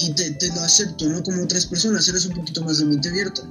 y, 0.01 0.13
te, 0.13 0.49
lo 0.49 0.61
acepto, 0.63 1.09
¿no? 1.09 1.23
Como 1.23 1.43
otras 1.43 1.67
personas, 1.67 2.09
eres 2.09 2.27
un 2.27 2.35
poquito 2.35 2.65
más 2.65 2.79
de 2.79 2.87
mente 2.87 3.09
abierta. 3.09 3.43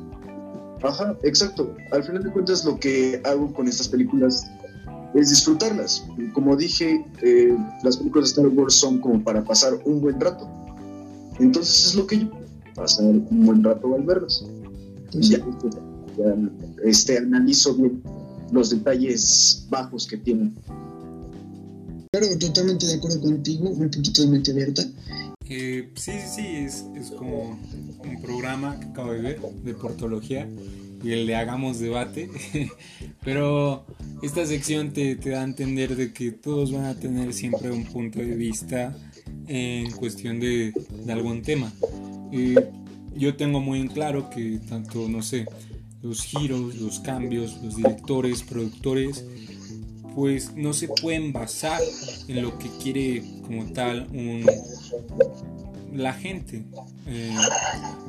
Ajá, 0.84 1.16
exacto. 1.24 1.76
Al 1.92 2.04
final 2.04 2.24
de 2.24 2.32
cuentas 2.32 2.66
lo 2.66 2.80
que 2.80 3.22
hago 3.26 3.54
con 3.54 3.68
estas 3.68 3.88
películas 3.88 4.46
es 5.14 5.30
disfrutarlas. 5.30 6.04
Como 6.34 6.56
dije, 6.56 7.06
eh, 7.22 7.56
las 7.84 7.98
películas 7.98 8.34
de 8.34 8.42
Star 8.42 8.48
Wars 8.58 8.76
son 8.76 9.00
como 9.00 9.24
para 9.24 9.44
pasar 9.44 9.80
un 9.86 10.02
buen 10.02 10.20
rato. 10.20 10.50
Entonces 11.40 11.88
es 11.88 11.96
lo 11.96 12.08
que 12.08 12.20
yo, 12.20 12.32
pasar 12.76 13.06
un 13.06 13.46
buen 13.46 13.64
rato 13.64 13.94
al 13.94 14.04
verlas. 14.04 14.44
Ya, 15.12 15.40
ya, 15.40 16.36
este, 16.84 17.18
analizo 17.18 17.74
bien 17.76 18.02
los 18.52 18.70
detalles 18.70 19.66
bajos 19.70 20.08
que 20.08 20.18
tienen. 20.18 20.56
Claro, 22.12 22.28
totalmente 22.40 22.88
de 22.88 22.96
acuerdo 22.96 23.22
contigo, 23.22 23.70
un 23.70 23.90
poquito 23.90 24.22
de 24.22 24.28
mente 24.28 24.52
abierta. 24.52 24.84
Eh, 25.50 25.90
sí, 25.96 26.14
sí, 26.28 26.46
es, 26.46 26.86
es, 26.96 27.10
como 27.10 27.60
un 28.04 28.22
programa 28.22 28.80
que 28.80 28.86
acabo 28.86 29.12
de 29.14 29.22
ver 29.22 29.40
de 29.40 29.74
portología 29.74 30.48
y 31.04 31.12
el 31.12 31.26
de 31.26 31.36
hagamos 31.36 31.80
debate. 31.80 32.30
Pero 33.24 33.86
esta 34.22 34.46
sección 34.46 34.92
te, 34.92 35.16
da 35.16 35.42
a 35.42 35.44
entender 35.44 35.96
de 35.96 36.14
que 36.14 36.32
todos 36.32 36.72
van 36.72 36.86
a 36.86 36.96
tener 36.96 37.34
siempre 37.34 37.72
un 37.72 37.86
punto 37.86 38.20
de 38.20 38.36
vista 38.36 38.96
en 39.48 39.92
cuestión 39.92 40.40
de, 40.40 40.74
algún 41.10 41.42
tema. 41.42 41.74
yo 43.16 43.36
tengo 43.36 43.60
muy 43.60 43.80
en 43.80 43.88
claro 43.88 44.30
que 44.30 44.60
tanto, 44.70 45.10
no 45.10 45.24
sé, 45.24 45.46
los 46.02 46.24
giros, 46.24 46.76
los 46.76 47.00
cambios, 47.00 47.60
los 47.64 47.76
directores, 47.76 48.44
productores, 48.44 49.26
pues 50.20 50.54
no 50.54 50.74
se 50.74 50.90
pueden 50.90 51.32
basar 51.32 51.80
en 52.28 52.42
lo 52.42 52.60
que 52.60 52.68
quiere 52.84 53.24
como 53.48 53.72
tal 53.72 54.06
un, 54.12 54.46
la 55.96 56.12
gente. 56.12 56.64
Eh, 57.08 57.34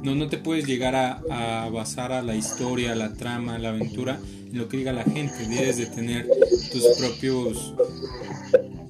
no, 0.03 0.17
no 0.17 0.27
te 0.27 0.37
puedes 0.37 0.67
llegar 0.67 0.97
a, 0.97 1.69
basar 1.69 2.11
a 2.11 2.21
la 2.21 2.35
historia, 2.35 2.97
la 2.97 3.13
trama, 3.15 3.61
la 3.61 3.69
aventura 3.69 4.19
en 4.51 4.59
lo 4.59 4.69
que 4.69 4.79
diga 4.79 4.93
la 4.93 5.05
gente. 5.05 5.47
Debes 5.47 5.77
de 5.77 5.87
tener 5.87 6.29
tus 6.73 6.83
propios, 6.99 7.75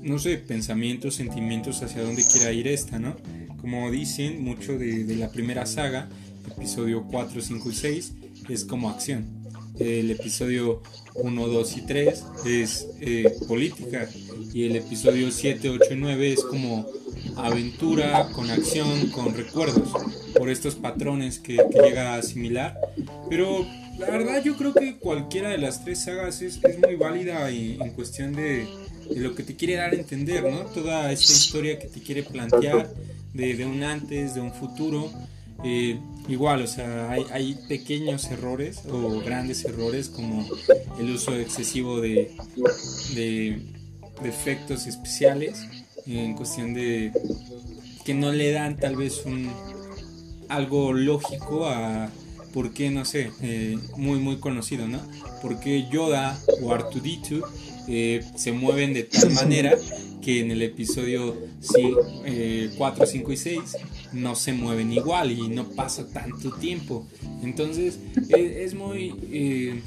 no 0.01 0.19
sé, 0.19 0.39
pensamientos, 0.39 1.17
sentimientos 1.17 1.83
hacia 1.83 2.03
dónde 2.03 2.25
quiera 2.27 2.53
ir 2.53 2.69
esta, 2.69 2.99
¿no? 2.99 3.17
Como 3.61 3.91
dicen 3.91 4.43
mucho 4.43 4.79
de, 4.79 5.05
de 5.05 5.17
la 5.17 5.31
primera 5.31 5.67
saga, 5.67 6.09
episodio 6.57 7.05
4, 7.11 7.43
5 7.43 7.71
y 7.71 7.75
6, 7.75 8.13
es 8.49 8.65
como 8.65 8.89
acción 8.89 9.40
el 9.81 10.11
episodio 10.11 10.83
1, 11.15 11.49
2 11.49 11.77
y 11.77 11.81
3 11.83 12.25
es 12.47 12.89
eh, 13.01 13.35
política 13.49 14.09
y 14.53 14.65
el 14.65 14.77
episodio 14.77 15.31
7, 15.31 15.71
8 15.71 15.85
y 15.93 15.97
9 15.97 16.33
es 16.33 16.45
como 16.45 16.87
aventura 17.37 18.29
con 18.33 18.51
acción, 18.51 19.09
con 19.11 19.35
recuerdos, 19.35 19.89
por 20.37 20.51
estos 20.51 20.75
patrones 20.75 21.39
que, 21.39 21.59
llega 21.73 22.15
a 22.15 22.19
asimilar. 22.19 22.79
Pero 23.29 23.67
la 23.99 24.11
verdad 24.11 24.43
yo 24.45 24.57
creo 24.57 24.75
que 24.75 24.97
cualquiera 24.97 25.51
de 25.51 25.59
las 25.59 25.85
tres 25.85 26.05
sagas 26.05 26.43
es, 26.43 26.61
muy 26.63 26.97
válida 26.97 27.49
en, 27.51 27.91
cuestión 27.93 28.35
de, 28.35 28.69
lo 29.17 29.35
que 29.35 29.43
te 29.43 29.57
quiere 29.57 29.77
dar 29.77 29.93
a 29.93 29.97
entender, 29.97 30.45
¿no? 30.51 30.61
Toda 30.67 31.11
esta 31.11 31.33
historia 31.33 31.79
que 31.79 31.89
te 31.89 32.01
quiere 32.01 32.23
plantear 32.23 32.93
de, 33.33 33.55
de 33.55 33.65
un 33.65 33.83
antes, 33.83 34.35
de 34.35 34.41
un 34.41 34.53
futuro. 34.53 35.11
Eh, 35.65 35.99
igual, 36.31 36.63
o 36.63 36.67
sea, 36.67 37.11
hay, 37.11 37.59
pequeños 37.69 38.27
errores 38.31 38.83
o 38.91 39.21
grandes 39.21 39.65
errores 39.65 40.09
como 40.09 40.47
el 40.99 41.11
uso 41.11 41.37
excesivo 41.37 42.01
de, 42.01 42.31
de, 43.15 43.61
efectos 44.25 44.87
especiales 44.87 45.59
en 46.07 46.35
cuestión 46.35 46.75
de 46.75 47.13
que 48.05 48.15
no 48.15 48.33
le 48.33 48.53
dan 48.53 48.77
tal 48.77 48.97
vez 48.97 49.23
un 49.25 49.51
algo 50.49 50.93
lógico 50.93 51.67
a 51.67 52.11
por 52.53 52.73
qué, 52.73 52.91
no 52.91 53.05
sé, 53.05 53.31
eh, 53.43 53.79
muy 53.97 54.19
muy 54.19 54.39
conocido, 54.39 54.89
¿no? 54.89 55.01
Porque 55.43 55.89
Yoda 55.91 56.39
o 56.63 56.73
Artuditu 56.73 57.43
eh, 57.89 58.25
se 58.37 58.53
mueven 58.53 58.93
de 58.93 59.05
tal 59.05 59.31
manera 59.31 59.77
que 60.21 60.41
en 60.41 60.51
el 60.51 60.63
episodio 60.63 61.37
4, 62.77 63.07
5 63.07 63.31
eh, 63.31 63.35
y 63.35 63.37
6 63.37 63.61
no 64.13 64.35
se 64.35 64.53
mueven 64.53 64.93
igual 64.93 65.31
y 65.31 65.49
no 65.49 65.65
pasa 65.71 66.07
tanto 66.09 66.53
tiempo. 66.53 67.07
Entonces 67.43 67.99
es, 68.29 68.75
muy, 68.75 69.15
eh, 69.31 69.83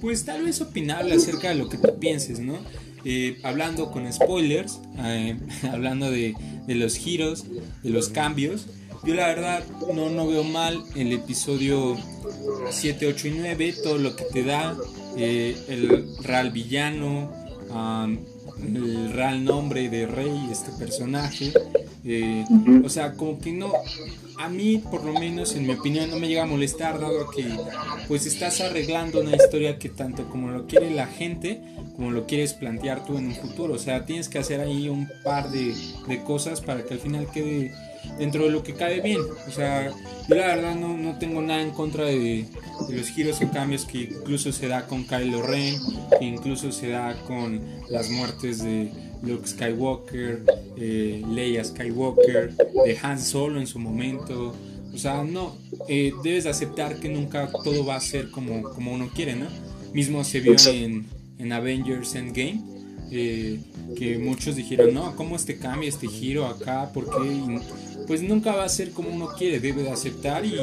pues 0.00 0.24
tal 0.24 0.44
vez 0.44 0.60
opinable 0.60 1.14
acerca 1.14 1.50
de 1.50 1.56
lo 1.56 1.68
que 1.68 1.78
tú 1.78 1.98
pienses, 1.98 2.40
¿no? 2.40 2.58
Eh, 3.04 3.38
hablando 3.42 3.90
con 3.90 4.10
spoilers, 4.12 4.80
hablando 5.70 6.10
de, 6.10 6.34
los 6.68 6.96
giros, 6.96 7.44
de 7.82 7.90
los 7.90 8.08
cambios, 8.08 8.66
yo 9.04 9.14
la 9.14 9.26
verdad 9.26 9.64
no, 9.92 10.10
no 10.10 10.28
veo 10.28 10.44
mal 10.44 10.84
el 10.94 11.12
episodio 11.12 11.96
7, 12.70 13.06
8 13.08 13.28
y 13.28 13.30
9, 13.32 13.74
todo 13.82 13.98
lo 13.98 14.14
que 14.14 14.24
te 14.24 14.44
da, 14.44 14.76
el 15.16 16.06
real 16.22 16.52
villano, 16.52 17.32
el 18.62 19.12
real 19.12 19.44
nombre 19.44 19.88
de 19.88 20.06
Rey, 20.06 20.48
este 20.50 20.70
personaje. 20.72 21.52
Eh, 22.04 22.44
o 22.84 22.88
sea, 22.88 23.12
como 23.12 23.38
que 23.38 23.52
no, 23.52 23.72
a 24.38 24.48
mí 24.48 24.78
por 24.78 25.04
lo 25.04 25.12
menos 25.12 25.54
en 25.54 25.66
mi 25.66 25.74
opinión 25.74 26.10
no 26.10 26.18
me 26.18 26.26
llega 26.26 26.42
a 26.42 26.46
molestar 26.46 26.98
dado 26.98 27.30
que 27.30 27.46
pues 28.08 28.26
estás 28.26 28.60
arreglando 28.60 29.20
una 29.20 29.36
historia 29.36 29.78
que 29.78 29.88
tanto 29.88 30.28
como 30.28 30.50
lo 30.50 30.66
quiere 30.66 30.90
la 30.90 31.06
gente 31.06 31.60
como 31.96 32.10
lo 32.10 32.26
quieres 32.26 32.54
plantear 32.54 33.04
tú 33.04 33.18
en 33.18 33.26
un 33.26 33.34
futuro. 33.34 33.74
O 33.74 33.78
sea, 33.78 34.04
tienes 34.04 34.28
que 34.28 34.38
hacer 34.38 34.60
ahí 34.60 34.88
un 34.88 35.08
par 35.22 35.50
de, 35.50 35.74
de 36.08 36.22
cosas 36.24 36.60
para 36.60 36.82
que 36.82 36.94
al 36.94 37.00
final 37.00 37.28
quede 37.32 37.72
dentro 38.18 38.44
de 38.44 38.50
lo 38.50 38.62
que 38.62 38.74
cae 38.74 39.00
bien. 39.00 39.20
O 39.46 39.50
sea, 39.50 39.90
yo 40.28 40.34
la 40.34 40.46
verdad 40.46 40.74
no, 40.74 40.96
no 40.96 41.18
tengo 41.18 41.40
nada 41.42 41.62
en 41.62 41.70
contra 41.70 42.04
de, 42.04 42.46
los 42.88 43.08
giros 43.08 43.40
y 43.40 43.46
cambios 43.46 43.84
que 43.84 43.98
incluso 43.98 44.52
se 44.52 44.68
da 44.68 44.86
con 44.86 45.04
Kylo 45.04 45.42
Ren, 45.42 45.76
que 46.18 46.24
incluso 46.24 46.72
se 46.72 46.88
da 46.88 47.14
con 47.26 47.60
las 47.88 48.10
muertes 48.10 48.62
de 48.62 48.90
Luke 49.22 49.46
Skywalker, 49.46 50.42
eh, 50.76 51.22
Leia 51.28 51.64
Skywalker, 51.64 52.54
de 52.84 52.98
Han 53.02 53.20
Solo 53.20 53.60
en 53.60 53.66
su 53.66 53.78
momento. 53.78 54.54
O 54.94 54.98
sea, 54.98 55.22
no, 55.24 55.56
eh, 55.88 56.12
debes 56.22 56.46
aceptar 56.46 56.96
que 56.96 57.08
nunca 57.08 57.50
todo 57.64 57.84
va 57.84 57.96
a 57.96 58.00
ser 58.00 58.30
como, 58.30 58.62
como 58.62 58.92
uno 58.92 59.10
quiere, 59.14 59.36
¿no? 59.36 59.46
Mismo 59.92 60.24
se 60.24 60.40
vio 60.40 60.56
en, 60.66 61.06
en 61.38 61.52
Avengers 61.52 62.14
Endgame. 62.14 62.60
Eh, 63.14 63.60
que 63.94 64.16
muchos 64.16 64.56
dijeron, 64.56 64.94
no, 64.94 65.14
¿cómo 65.16 65.36
este 65.36 65.58
cambio, 65.58 65.86
este 65.86 66.08
giro 66.08 66.46
acá? 66.46 66.90
¿Por 66.94 67.10
qué? 67.10 67.60
pues 68.06 68.22
nunca 68.22 68.54
va 68.54 68.64
a 68.64 68.68
ser 68.68 68.90
como 68.90 69.10
uno 69.10 69.28
quiere, 69.36 69.60
debe 69.60 69.82
de 69.82 69.90
aceptar 69.90 70.44
y, 70.44 70.56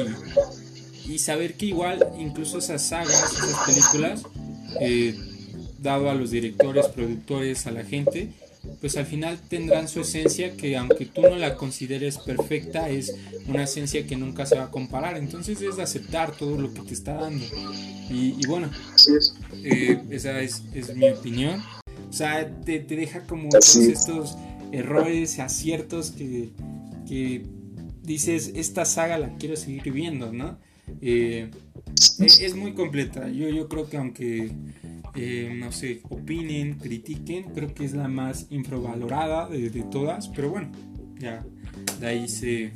y 1.06 1.18
saber 1.18 1.54
que 1.54 1.66
igual 1.66 2.06
incluso 2.18 2.58
esas 2.58 2.82
sagas, 2.82 3.32
esas 3.32 3.66
películas, 3.66 4.22
eh, 4.80 5.14
dado 5.78 6.10
a 6.10 6.14
los 6.14 6.30
directores, 6.30 6.86
productores, 6.88 7.66
a 7.66 7.70
la 7.70 7.84
gente, 7.84 8.28
pues 8.80 8.96
al 8.96 9.06
final 9.06 9.38
tendrán 9.48 9.88
su 9.88 10.00
esencia 10.00 10.56
que 10.56 10.76
aunque 10.76 11.04
tú 11.04 11.22
no 11.22 11.36
la 11.36 11.56
consideres 11.56 12.16
perfecta, 12.18 12.88
es 12.88 13.14
una 13.46 13.64
esencia 13.64 14.06
que 14.06 14.16
nunca 14.16 14.46
se 14.46 14.56
va 14.56 14.64
a 14.64 14.70
comparar. 14.70 15.18
Entonces 15.18 15.60
es 15.60 15.76
de 15.76 15.82
aceptar 15.82 16.32
todo 16.32 16.58
lo 16.58 16.72
que 16.72 16.80
te 16.80 16.94
está 16.94 17.14
dando. 17.14 17.44
Y, 18.08 18.44
bueno, 18.46 18.70
eh, 19.62 20.02
esa 20.10 20.40
es, 20.40 20.62
es, 20.74 20.96
mi 20.96 21.10
opinión. 21.10 21.62
O 22.08 22.12
sea, 22.12 22.50
te, 22.64 22.80
te 22.80 22.96
deja 22.96 23.24
como 23.26 23.50
todos 23.50 23.76
estos 23.76 24.36
errores, 24.72 25.38
aciertos 25.38 26.10
que, 26.12 26.50
que 27.06 27.44
dices, 28.02 28.52
esta 28.54 28.84
saga 28.84 29.18
la 29.18 29.36
quiero 29.36 29.56
seguir 29.56 29.92
viendo, 29.92 30.32
¿no? 30.32 30.58
Eh, 31.00 31.50
es, 32.18 32.54
muy 32.54 32.74
completa. 32.74 33.28
Yo, 33.28 33.48
yo 33.48 33.68
creo 33.68 33.88
que 33.88 33.96
aunque, 33.96 34.52
eh, 35.14 35.56
no 35.58 35.72
sé, 35.72 36.00
opinen, 36.08 36.78
critiquen, 36.78 37.50
creo 37.54 37.72
que 37.74 37.84
es 37.84 37.92
la 37.92 38.08
más 38.08 38.46
infravalorada 38.50 39.48
de, 39.48 39.70
todas, 39.90 40.28
pero 40.28 40.50
bueno, 40.50 40.70
ya 41.18 41.44
de 42.00 42.06
ahí 42.06 42.28
se, 42.28 42.72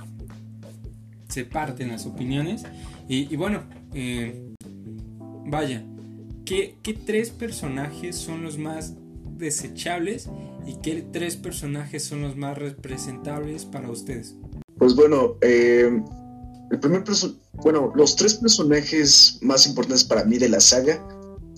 se 1.28 1.44
parten 1.44 1.88
las 1.88 2.06
opiniones. 2.06 2.64
Y, 3.08 3.36
bueno, 3.36 3.62
eh, 3.92 4.52
vaya, 5.46 5.84
¿qué, 6.44 6.76
¿qué 6.82 6.94
tres 6.94 7.30
personajes 7.30 8.16
son 8.16 8.42
los 8.42 8.58
más 8.58 8.94
desechables 9.36 10.28
y 10.66 10.76
qué 10.80 11.04
tres 11.12 11.36
personajes 11.36 12.04
son 12.04 12.22
los 12.22 12.36
más 12.36 12.56
representables 12.56 13.64
para 13.64 13.90
ustedes? 13.90 14.36
Pues 14.78 14.94
bueno, 14.96 15.36
eh, 15.42 16.02
el 16.70 16.80
primer 16.80 17.04
bueno, 17.62 17.92
los 17.94 18.16
tres 18.16 18.34
personajes 18.34 19.38
más 19.42 19.66
importantes 19.66 20.04
para 20.04 20.24
mí 20.24 20.38
de 20.38 20.48
la 20.48 20.60
saga, 20.60 21.00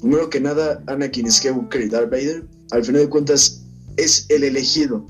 primero 0.00 0.28
que 0.30 0.40
nada, 0.40 0.82
Anakin 0.86 1.30
Skywalker 1.30 1.82
y 1.82 1.88
Darth 1.88 2.10
Vader, 2.10 2.46
al 2.70 2.84
final 2.84 3.02
de 3.02 3.08
cuentas 3.08 3.62
es 3.96 4.26
el 4.28 4.44
elegido, 4.44 5.06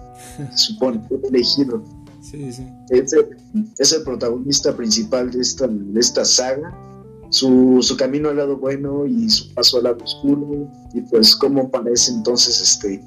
se 0.54 0.56
supone, 0.56 1.02
el 1.10 1.34
elegido. 1.34 1.82
Sí, 2.26 2.52
sí. 2.52 2.66
Es, 2.90 3.92
el, 3.92 4.02
protagonista 4.02 4.76
principal 4.76 5.30
de 5.30 5.40
esta, 5.40 5.68
de 5.68 6.00
esta 6.00 6.24
saga. 6.24 6.76
Su, 7.30 7.78
su, 7.82 7.96
camino 7.96 8.30
al 8.30 8.38
lado 8.38 8.56
bueno 8.56 9.06
y 9.06 9.30
su 9.30 9.54
paso 9.54 9.76
al 9.76 9.84
lado 9.84 9.98
oscuro 10.02 10.68
y 10.92 11.02
pues 11.02 11.36
como 11.36 11.70
parece 11.70 12.10
entonces 12.10 12.60
este 12.60 13.00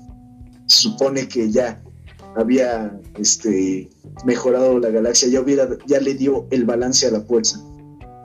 se 0.67 0.81
supone 0.83 1.27
que 1.27 1.51
ya 1.51 1.81
había 2.35 2.97
este, 3.17 3.89
mejorado 4.25 4.79
la 4.79 4.89
galaxia, 4.89 5.27
ya, 5.29 5.41
hubiera, 5.41 5.67
ya 5.87 5.99
le 5.99 6.13
dio 6.13 6.47
el 6.51 6.63
balance 6.65 7.07
a 7.07 7.11
la 7.11 7.21
fuerza. 7.21 7.59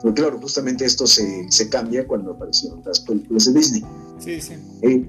Pero 0.05 0.13
claro, 0.13 0.39
justamente 0.39 0.85
esto 0.85 1.07
se, 1.07 1.47
se 1.49 1.67
cambia 1.67 2.05
cuando 2.05 2.33
aparecieron 2.33 2.79
las 2.85 2.99
películas 2.99 3.45
de 3.45 3.53
Disney. 3.59 3.83
Sí, 4.19 4.39
sí. 4.39 4.53
Eh, 4.83 5.03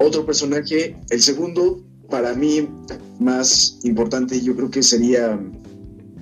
otro 0.00 0.26
personaje, 0.26 0.96
el 1.10 1.22
segundo, 1.22 1.86
para 2.08 2.34
mí 2.34 2.68
más 3.20 3.78
importante, 3.84 4.40
yo 4.40 4.56
creo 4.56 4.68
que 4.68 4.82
sería 4.82 5.38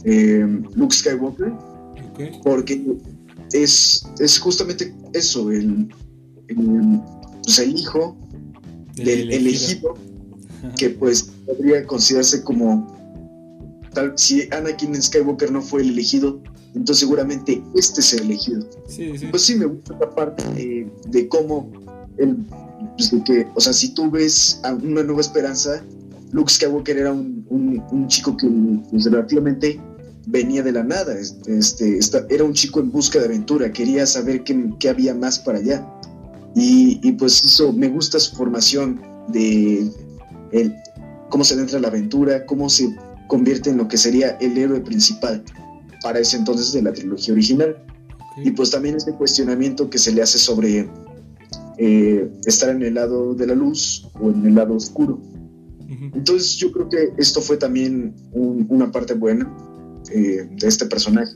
eh, 0.05 0.47
Luke 0.75 0.95
Skywalker. 0.95 1.51
Porque 2.45 2.99
es, 3.55 4.07
es 4.19 4.39
justamente 4.39 4.95
eso, 5.15 5.51
el, 5.51 5.89
el, 6.49 7.01
pues, 7.43 7.59
el 7.59 7.75
hijo 7.75 8.19
del 8.97 9.33
elegido, 9.33 9.95
que 10.77 10.91
pues 10.91 11.31
podría 11.47 11.87
considerarse 11.87 12.43
como 12.43 12.87
tal 13.95 14.13
si 14.17 14.47
Anakin 14.51 15.01
Skywalker 15.01 15.51
no 15.51 15.63
fue 15.63 15.81
el 15.81 15.91
elegido 15.91 16.43
entonces 16.79 17.01
seguramente 17.01 17.63
este 17.75 18.01
es 18.01 18.13
el 18.13 18.23
elegido. 18.23 18.65
Pues 19.31 19.43
sí, 19.43 19.57
me 19.57 19.67
gusta 19.67 19.95
esta 19.95 20.11
parte 20.15 20.45
de, 21.09 21.29
cómo, 21.29 21.71
el, 22.19 22.37
pues 22.97 23.11
de 23.11 23.25
que, 23.25 23.47
o 23.55 23.61
sea, 23.61 23.73
si 23.73 23.93
tú 23.95 24.11
ves 24.11 24.61
a 24.63 24.75
una 24.75 25.03
nueva 25.03 25.21
esperanza, 25.21 25.83
Luke 26.31 26.53
Skywalker 26.53 26.97
era 26.97 27.13
un, 27.13 27.45
un, 27.51 28.07
chico 28.07 28.37
que 28.37 28.49
pues, 28.91 29.05
relativamente 29.05 29.81
venía 30.27 30.63
de 30.63 30.73
la 30.73 30.85
nada, 30.85 31.15
este, 31.19 31.99
era 32.29 32.45
un 32.45 32.53
chico 32.53 32.81
en 32.81 32.93
busca 32.93 33.19
de 33.19 33.25
aventura, 33.25 33.73
quería 33.73 34.07
saber 34.07 34.45
qué, 34.45 34.71
qué 34.79 34.89
había 34.89 35.15
más 35.15 35.39
para 35.39 35.59
allá. 35.59 35.85
Y, 36.55 37.01
y, 37.03 37.13
pues 37.13 37.45
eso, 37.45 37.73
me 37.73 37.89
gusta 37.89 38.21
su 38.21 38.37
formación 38.37 39.01
de 39.29 39.91
el, 40.53 40.75
cómo 41.29 41.45
se 41.45 41.55
entra 41.55 41.81
la 41.81 41.89
aventura, 41.89 42.47
cómo 42.47 42.69
se 42.69 42.95
convierte 43.27 43.71
en 43.71 43.79
lo 43.79 43.89
que 43.89 43.97
sería 43.97 44.37
el 44.41 44.57
héroe 44.57 44.81
principal 44.81 45.43
para 46.03 46.19
ese 46.19 46.37
entonces 46.37 46.73
de 46.73 46.83
la 46.83 46.93
trilogía 46.93 47.35
original. 47.35 47.77
Y 48.45 48.51
pues 48.53 48.71
también 48.71 48.97
este 48.97 49.13
cuestionamiento 49.13 49.91
que 49.91 49.99
se 49.99 50.13
le 50.13 50.23
hace 50.23 50.39
sobre 50.39 50.89
eh, 51.81 52.29
estar 52.45 52.71
en 52.71 52.83
el 52.83 52.95
lado 52.95 53.35
de 53.35 53.47
la 53.47 53.55
luz 53.55 54.09
o 54.21 54.31
en 54.31 54.45
el 54.45 54.57
lado 54.57 54.75
oscuro. 54.75 55.21
Entonces 55.89 56.57
yo 56.57 56.73
creo 56.73 56.89
que 56.89 57.13
esto 57.19 57.41
fue 57.41 57.57
también 57.57 58.15
una 58.33 58.91
parte 58.91 59.15
buena 59.15 59.49
eh, 60.13 60.49
de 60.51 60.69
este 60.69 60.87
personaje, 60.87 61.33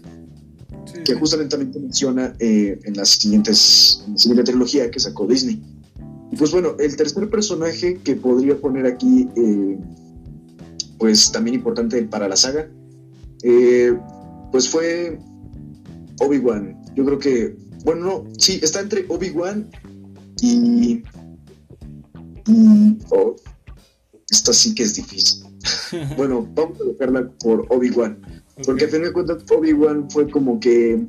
que 1.04 1.14
justamente 1.14 1.56
también 1.56 1.82
menciona 1.82 2.34
eh, 2.40 2.78
en, 2.82 2.96
las 2.96 3.10
siguientes, 3.10 4.02
en 4.06 4.12
la 4.12 4.18
siguiente 4.18 4.50
trilogía 4.50 4.90
que 4.90 4.98
sacó 4.98 5.26
Disney. 5.28 5.62
Y 6.32 6.36
pues 6.36 6.50
bueno, 6.50 6.74
el 6.80 6.96
tercer 6.96 7.30
personaje 7.30 8.00
que 8.02 8.16
podría 8.16 8.56
poner 8.56 8.86
aquí, 8.86 9.28
pues 10.98 11.30
también 11.30 11.54
importante 11.54 12.02
para 12.02 12.26
la 12.26 12.36
saga, 12.36 12.68
pues 14.52 14.68
fue 14.68 15.18
Obi-Wan. 16.20 16.80
Yo 16.94 17.04
creo 17.04 17.18
que, 17.18 17.56
bueno, 17.84 18.04
no, 18.04 18.24
sí, 18.38 18.60
está 18.62 18.80
entre 18.80 19.06
Obi-Wan 19.08 19.68
y... 20.40 21.02
Oh, 23.10 23.34
esta 24.30 24.52
sí 24.52 24.74
que 24.74 24.82
es 24.84 24.94
difícil. 24.94 25.44
bueno, 26.16 26.48
vamos 26.54 26.80
a 26.80 26.84
dejarla 26.84 27.30
por 27.42 27.66
Obi-Wan. 27.70 28.20
Porque 28.64 28.84
a 28.84 28.88
fin 28.88 29.02
de 29.02 29.12
cuentas, 29.12 29.44
Obi-Wan 29.50 30.10
fue 30.10 30.30
como 30.30 30.60
que 30.60 31.02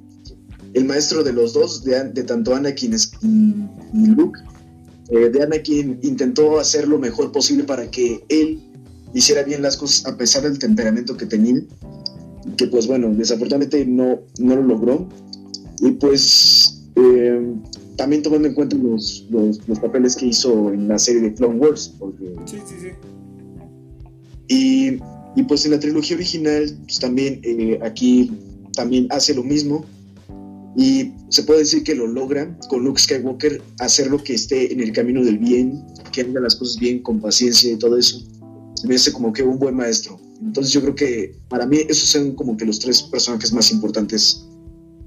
el 0.74 0.86
maestro 0.86 1.24
de 1.24 1.34
los 1.34 1.54
dos, 1.54 1.84
de, 1.84 2.12
de 2.12 2.24
tanto 2.24 2.56
Anakin 2.56 2.96
y, 3.22 4.08
Luke. 4.08 4.40
Eh, 5.10 5.30
de 5.30 5.44
Anakin 5.44 6.00
intentó 6.02 6.60
hacer 6.60 6.88
lo 6.88 6.98
mejor 6.98 7.32
posible 7.32 7.66
para 7.66 7.92
que 7.92 8.24
él 8.30 8.64
hiciera 9.14 9.44
bien 9.44 9.62
las 9.62 9.78
cosas 9.78 10.06
a 10.06 10.18
pesar 10.18 10.44
del 10.44 10.58
temperamento 10.58 11.16
que 11.18 11.26
tenía 11.26 11.62
que 12.56 12.68
pues 12.68 12.88
bueno, 12.88 13.14
desafortunadamente 13.14 13.86
no, 13.86 14.20
no 14.40 14.56
lo 14.56 14.64
logró. 14.64 15.08
Y 15.80 15.92
pues 15.92 16.84
eh, 16.96 17.54
también 17.96 18.24
tomando 18.24 18.48
en 18.48 18.54
cuenta 18.54 18.76
los, 18.76 19.26
los, 19.30 19.80
papeles 19.80 20.16
que 20.16 20.28
hizo 20.28 20.72
en 20.72 20.88
la 20.88 20.98
serie 21.00 21.22
de 21.22 21.34
Clone 21.34 21.60
Wars. 21.60 21.94
Porque... 22.00 22.36
Sí, 22.46 22.58
sí, 22.66 22.76
sí. 22.82 22.88
Y, 24.48 25.00
y, 25.40 25.44
pues 25.44 25.66
en 25.66 25.72
la 25.72 25.80
trilogía 25.80 26.16
original, 26.16 26.78
pues 26.84 27.00
también 27.00 27.40
eh, 27.44 27.80
aquí 27.82 28.32
también 28.76 29.08
hace 29.10 29.34
lo 29.34 29.44
mismo. 29.44 29.86
Y 30.76 31.12
se 31.30 31.44
puede 31.44 31.60
decir 31.60 31.84
que 31.84 31.94
lo 31.94 32.08
logra 32.08 32.58
con 32.68 32.84
Luke 32.84 33.00
Skywalker, 33.00 33.62
hacer 33.80 34.08
lo 34.08 34.24
que 34.24 34.34
esté 34.34 34.74
en 34.74 34.82
el 34.82 34.92
camino 34.92 35.24
del 35.24 35.38
bien, 35.38 35.86
que 36.12 36.22
haga 36.22 36.40
las 36.40 36.56
cosas 36.56 36.80
bien, 36.80 37.00
con 37.04 37.20
paciencia 37.22 37.72
y 37.72 37.78
todo 37.78 37.98
eso. 37.98 38.20
Se 38.76 38.88
me 38.88 38.96
hace 38.96 39.14
como 39.14 39.32
que 39.32 39.44
un 39.44 39.60
buen 39.60 39.76
maestro. 39.76 40.20
Entonces 40.46 40.74
yo 40.74 40.82
creo 40.82 40.96
que 40.96 41.36
para 41.50 41.66
mí 41.66 41.78
esos 41.88 42.10
son 42.10 42.36
como 42.36 42.58
que 42.58 42.66
los 42.66 42.80
tres 42.80 43.02
personajes 43.04 43.54
más 43.54 43.72
importantes 43.72 44.46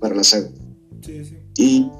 para 0.01 0.15
la 0.15 0.25
saga. 0.25 0.49
Sí, 1.03 1.25
sí. 1.25 1.37
Y, 1.59 1.91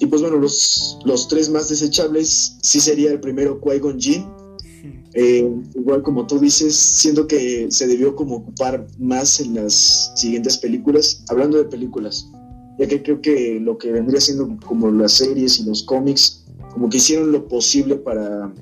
y 0.00 0.06
pues 0.06 0.22
bueno, 0.22 0.36
los, 0.36 0.98
los 1.04 1.28
tres 1.28 1.48
más 1.48 1.68
desechables 1.68 2.56
sí 2.62 2.80
sería 2.80 3.10
el 3.10 3.20
primero 3.20 3.60
Qui-Gon 3.60 4.00
Jinn. 4.00 4.24
Eh, 5.16 5.48
igual 5.76 6.02
como 6.02 6.26
tú 6.26 6.40
dices, 6.40 6.74
siendo 6.74 7.28
que 7.28 7.68
se 7.70 7.86
debió 7.86 8.16
como 8.16 8.34
ocupar 8.34 8.84
más 8.98 9.38
en 9.38 9.54
las 9.54 10.12
siguientes 10.16 10.58
películas, 10.58 11.22
hablando 11.28 11.56
de 11.56 11.66
películas, 11.66 12.28
ya 12.80 12.88
que 12.88 13.00
creo 13.00 13.20
que 13.20 13.60
lo 13.60 13.78
que 13.78 13.92
vendría 13.92 14.20
siendo 14.20 14.58
como 14.66 14.90
las 14.90 15.12
series 15.12 15.60
y 15.60 15.66
los 15.66 15.84
cómics, 15.84 16.44
como 16.72 16.90
que 16.90 16.96
hicieron 16.96 17.30
lo 17.30 17.46
posible 17.46 17.94
para 17.94 18.52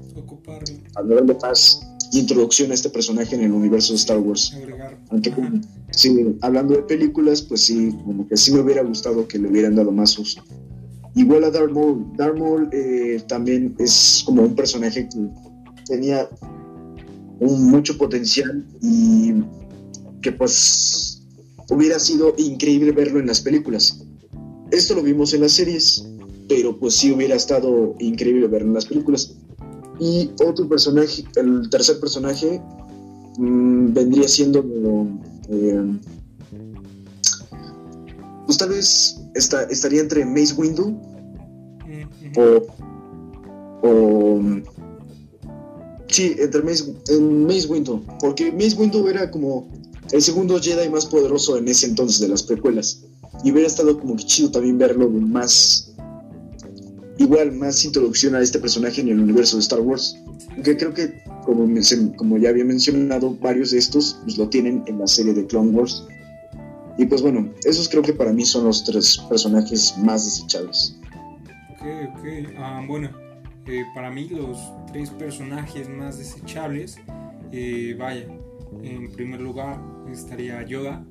hablar 0.94 1.24
de 1.24 1.34
paz 1.36 1.80
introducción 2.12 2.70
a 2.70 2.74
este 2.74 2.90
personaje 2.90 3.34
en 3.34 3.42
el 3.42 3.52
universo 3.52 3.92
de 3.92 3.98
Star 3.98 4.18
Wars. 4.18 4.56
Aunque, 5.10 5.32
sí, 5.90 6.36
hablando 6.42 6.74
de 6.74 6.82
películas, 6.82 7.42
pues 7.42 7.62
sí, 7.62 7.90
como 8.04 8.28
que 8.28 8.36
sí 8.36 8.52
me 8.52 8.60
hubiera 8.60 8.82
gustado 8.82 9.26
que 9.26 9.38
le 9.38 9.48
hubieran 9.48 9.74
dado 9.74 9.90
más 9.90 10.18
uso. 10.18 10.42
Igual 11.14 11.44
a 11.44 11.50
Darth 11.50 11.72
Maul. 11.72 12.06
Darth 12.16 12.38
Maul 12.38 12.68
eh, 12.72 13.22
también 13.28 13.74
es 13.78 14.22
como 14.24 14.42
un 14.42 14.54
personaje 14.54 15.08
que 15.08 15.18
tenía 15.86 16.28
un 17.40 17.70
mucho 17.70 17.98
potencial 17.98 18.64
y 18.80 19.32
que 20.20 20.32
pues 20.32 21.22
hubiera 21.70 21.98
sido 21.98 22.34
increíble 22.38 22.92
verlo 22.92 23.18
en 23.18 23.26
las 23.26 23.40
películas. 23.40 24.04
Esto 24.70 24.94
lo 24.94 25.02
vimos 25.02 25.34
en 25.34 25.42
las 25.42 25.52
series, 25.52 26.06
pero 26.48 26.78
pues 26.78 26.94
sí 26.94 27.10
hubiera 27.10 27.34
estado 27.34 27.94
increíble 27.98 28.46
verlo 28.46 28.68
en 28.68 28.74
las 28.74 28.86
películas. 28.86 29.34
Y 30.00 30.30
otro 30.44 30.68
personaje, 30.68 31.24
el 31.36 31.68
tercer 31.70 32.00
personaje, 32.00 32.60
mm, 33.38 33.92
vendría 33.92 34.28
siendo 34.28 34.64
eh, 35.48 35.98
pues 38.46 38.58
tal 38.58 38.70
vez 38.70 39.20
estaría 39.34 40.00
entre 40.00 40.24
Mace 40.24 40.54
Windu 40.54 40.94
o, 42.36 42.62
o 43.82 44.40
sí, 46.08 46.34
entre 46.38 46.62
Mace, 46.62 46.94
en 47.08 47.46
Mace 47.46 47.66
Windu, 47.66 48.02
porque 48.20 48.52
Mace 48.52 48.76
Windu 48.76 49.08
era 49.08 49.30
como 49.30 49.68
el 50.10 50.22
segundo 50.22 50.60
Jedi 50.60 50.88
más 50.88 51.06
poderoso 51.06 51.56
en 51.56 51.68
ese 51.68 51.86
entonces 51.86 52.20
de 52.20 52.28
las 52.28 52.42
precuelas 52.42 53.02
y 53.44 53.52
hubiera 53.52 53.66
estado 53.66 53.98
como 53.98 54.16
que 54.16 54.24
chido 54.24 54.50
también 54.50 54.78
verlo 54.78 55.08
más 55.08 55.91
igual 57.18 57.52
más 57.52 57.84
introducción 57.84 58.34
a 58.34 58.40
este 58.40 58.58
personaje 58.58 59.00
en 59.00 59.08
el 59.08 59.20
universo 59.20 59.56
de 59.56 59.62
Star 59.62 59.80
Wars. 59.80 60.18
Aunque 60.54 60.76
creo 60.76 60.92
que, 60.94 61.22
como, 61.44 61.68
como 62.16 62.38
ya 62.38 62.50
había 62.50 62.64
mencionado, 62.64 63.36
varios 63.40 63.70
de 63.70 63.78
estos 63.78 64.20
pues, 64.24 64.38
lo 64.38 64.48
tienen 64.48 64.82
en 64.86 64.98
la 64.98 65.06
serie 65.06 65.34
de 65.34 65.46
Clone 65.46 65.70
Wars. 65.70 66.06
Y 66.98 67.06
pues 67.06 67.22
bueno, 67.22 67.50
esos 67.64 67.88
creo 67.88 68.02
que 68.02 68.12
para 68.12 68.32
mí 68.32 68.44
son 68.44 68.64
los 68.64 68.84
tres 68.84 69.18
personajes 69.28 69.96
más 69.98 70.24
desechables. 70.24 70.98
Ok, 71.70 71.86
ok. 72.10 72.26
Ah, 72.58 72.84
bueno, 72.86 73.10
eh, 73.66 73.84
para 73.94 74.10
mí 74.10 74.28
los 74.28 74.58
tres 74.92 75.10
personajes 75.10 75.88
más 75.88 76.18
desechables, 76.18 76.98
eh, 77.50 77.96
vaya, 77.98 78.26
en 78.82 79.10
primer 79.12 79.40
lugar 79.40 79.80
estaría 80.10 80.62
Yoda, 80.66 81.04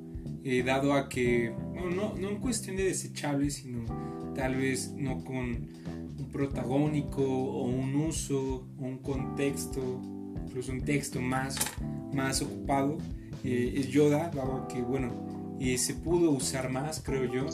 eh, 0.44 0.64
dado 0.64 0.94
a 0.94 1.10
que, 1.10 1.54
no, 1.74 2.16
no 2.16 2.30
en 2.30 2.40
cuestión 2.40 2.76
de 2.76 2.84
desechables, 2.84 3.56
sino 3.56 3.86
tal 4.36 4.56
vez 4.56 4.94
no 4.98 5.24
con 5.24 5.68
protagónico 6.32 7.24
o 7.24 7.64
un 7.64 7.96
uso 7.96 8.68
o 8.78 8.84
un 8.84 9.00
contexto, 9.00 10.02
incluso 10.46 10.72
un 10.72 10.82
texto 10.82 11.22
más, 11.22 11.58
más 12.14 12.42
ocupado, 12.42 12.98
eh, 13.44 13.74
es 13.76 13.88
Yoda, 13.90 14.32
que, 14.70 14.82
bueno, 14.82 15.58
eh, 15.60 15.78
se 15.78 15.96
pudo 15.96 16.32
usar 16.32 16.70
más, 16.72 17.02
creo 17.02 17.26
yo, 17.26 17.48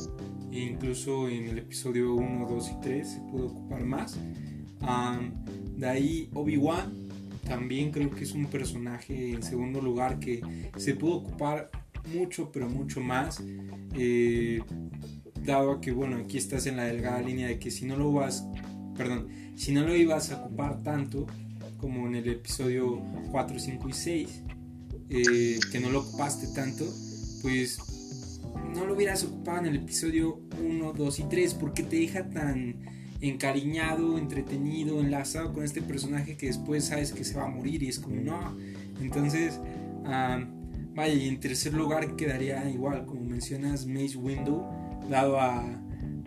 e 0.51 0.59
incluso 0.59 1.27
en 1.27 1.47
el 1.47 1.57
episodio 1.59 2.15
1, 2.15 2.47
2 2.49 2.71
y 2.71 2.81
3 2.81 3.09
se 3.09 3.19
pudo 3.21 3.47
ocupar 3.47 3.83
más. 3.83 4.17
de 5.75 5.87
ahí 5.87 6.29
Obi-Wan, 6.33 6.91
también 7.47 7.91
creo 7.91 8.09
que 8.09 8.23
es 8.23 8.33
un 8.33 8.45
personaje 8.47 9.31
en 9.31 9.41
segundo 9.41 9.81
lugar 9.81 10.19
que 10.19 10.41
se 10.75 10.95
pudo 10.95 11.15
ocupar 11.15 11.69
mucho, 12.13 12.51
pero 12.51 12.69
mucho 12.69 13.01
más. 13.01 13.43
Eh, 13.93 14.61
dado 15.47 15.71
a 15.71 15.81
que, 15.81 15.91
bueno, 15.91 16.17
aquí 16.17 16.37
estás 16.37 16.67
en 16.67 16.77
la 16.77 16.83
delgada 16.83 17.21
línea 17.21 17.47
de 17.47 17.57
que 17.57 17.71
si 17.71 17.85
no 17.85 17.95
lo 17.95 18.11
vas 18.11 18.45
perdón, 18.97 19.27
si 19.55 19.71
no 19.71 19.83
lo 19.83 19.95
ibas 19.95 20.31
a 20.31 20.41
ocupar 20.43 20.81
tanto 20.83 21.27
como 21.77 22.07
en 22.07 22.15
el 22.15 22.27
episodio 22.27 23.01
4, 23.31 23.59
5 23.59 23.89
y 23.89 23.93
6, 23.93 24.43
eh, 25.09 25.59
que 25.71 25.79
no 25.79 25.91
lo 25.91 25.99
ocupaste 25.99 26.47
tanto, 26.47 26.83
pues 27.43 27.77
no 28.73 28.85
lo 28.85 28.95
hubieras 28.95 29.23
ocupado 29.23 29.59
en 29.59 29.65
el 29.67 29.75
episodio 29.77 30.41
1, 30.59 30.93
2 30.93 31.19
y 31.19 31.23
3 31.23 31.53
porque 31.53 31.83
te 31.83 31.97
deja 31.97 32.29
tan 32.29 32.75
encariñado, 33.21 34.17
entretenido, 34.17 34.99
enlazado 34.99 35.53
con 35.53 35.63
este 35.63 35.81
personaje 35.81 36.35
que 36.35 36.47
después 36.47 36.85
sabes 36.85 37.11
que 37.11 37.23
se 37.23 37.37
va 37.37 37.45
a 37.45 37.49
morir 37.49 37.83
y 37.83 37.89
es 37.89 37.99
como 37.99 38.19
no. 38.19 38.57
Entonces, 38.99 39.59
vaya, 40.03 41.13
y 41.13 41.27
en 41.27 41.39
tercer 41.39 41.73
lugar 41.73 42.15
quedaría 42.15 42.67
igual, 42.69 43.05
como 43.05 43.21
mencionas, 43.21 43.85
Mace 43.85 44.17
Window, 44.17 44.67
dado 45.09 45.39
a 45.39 45.63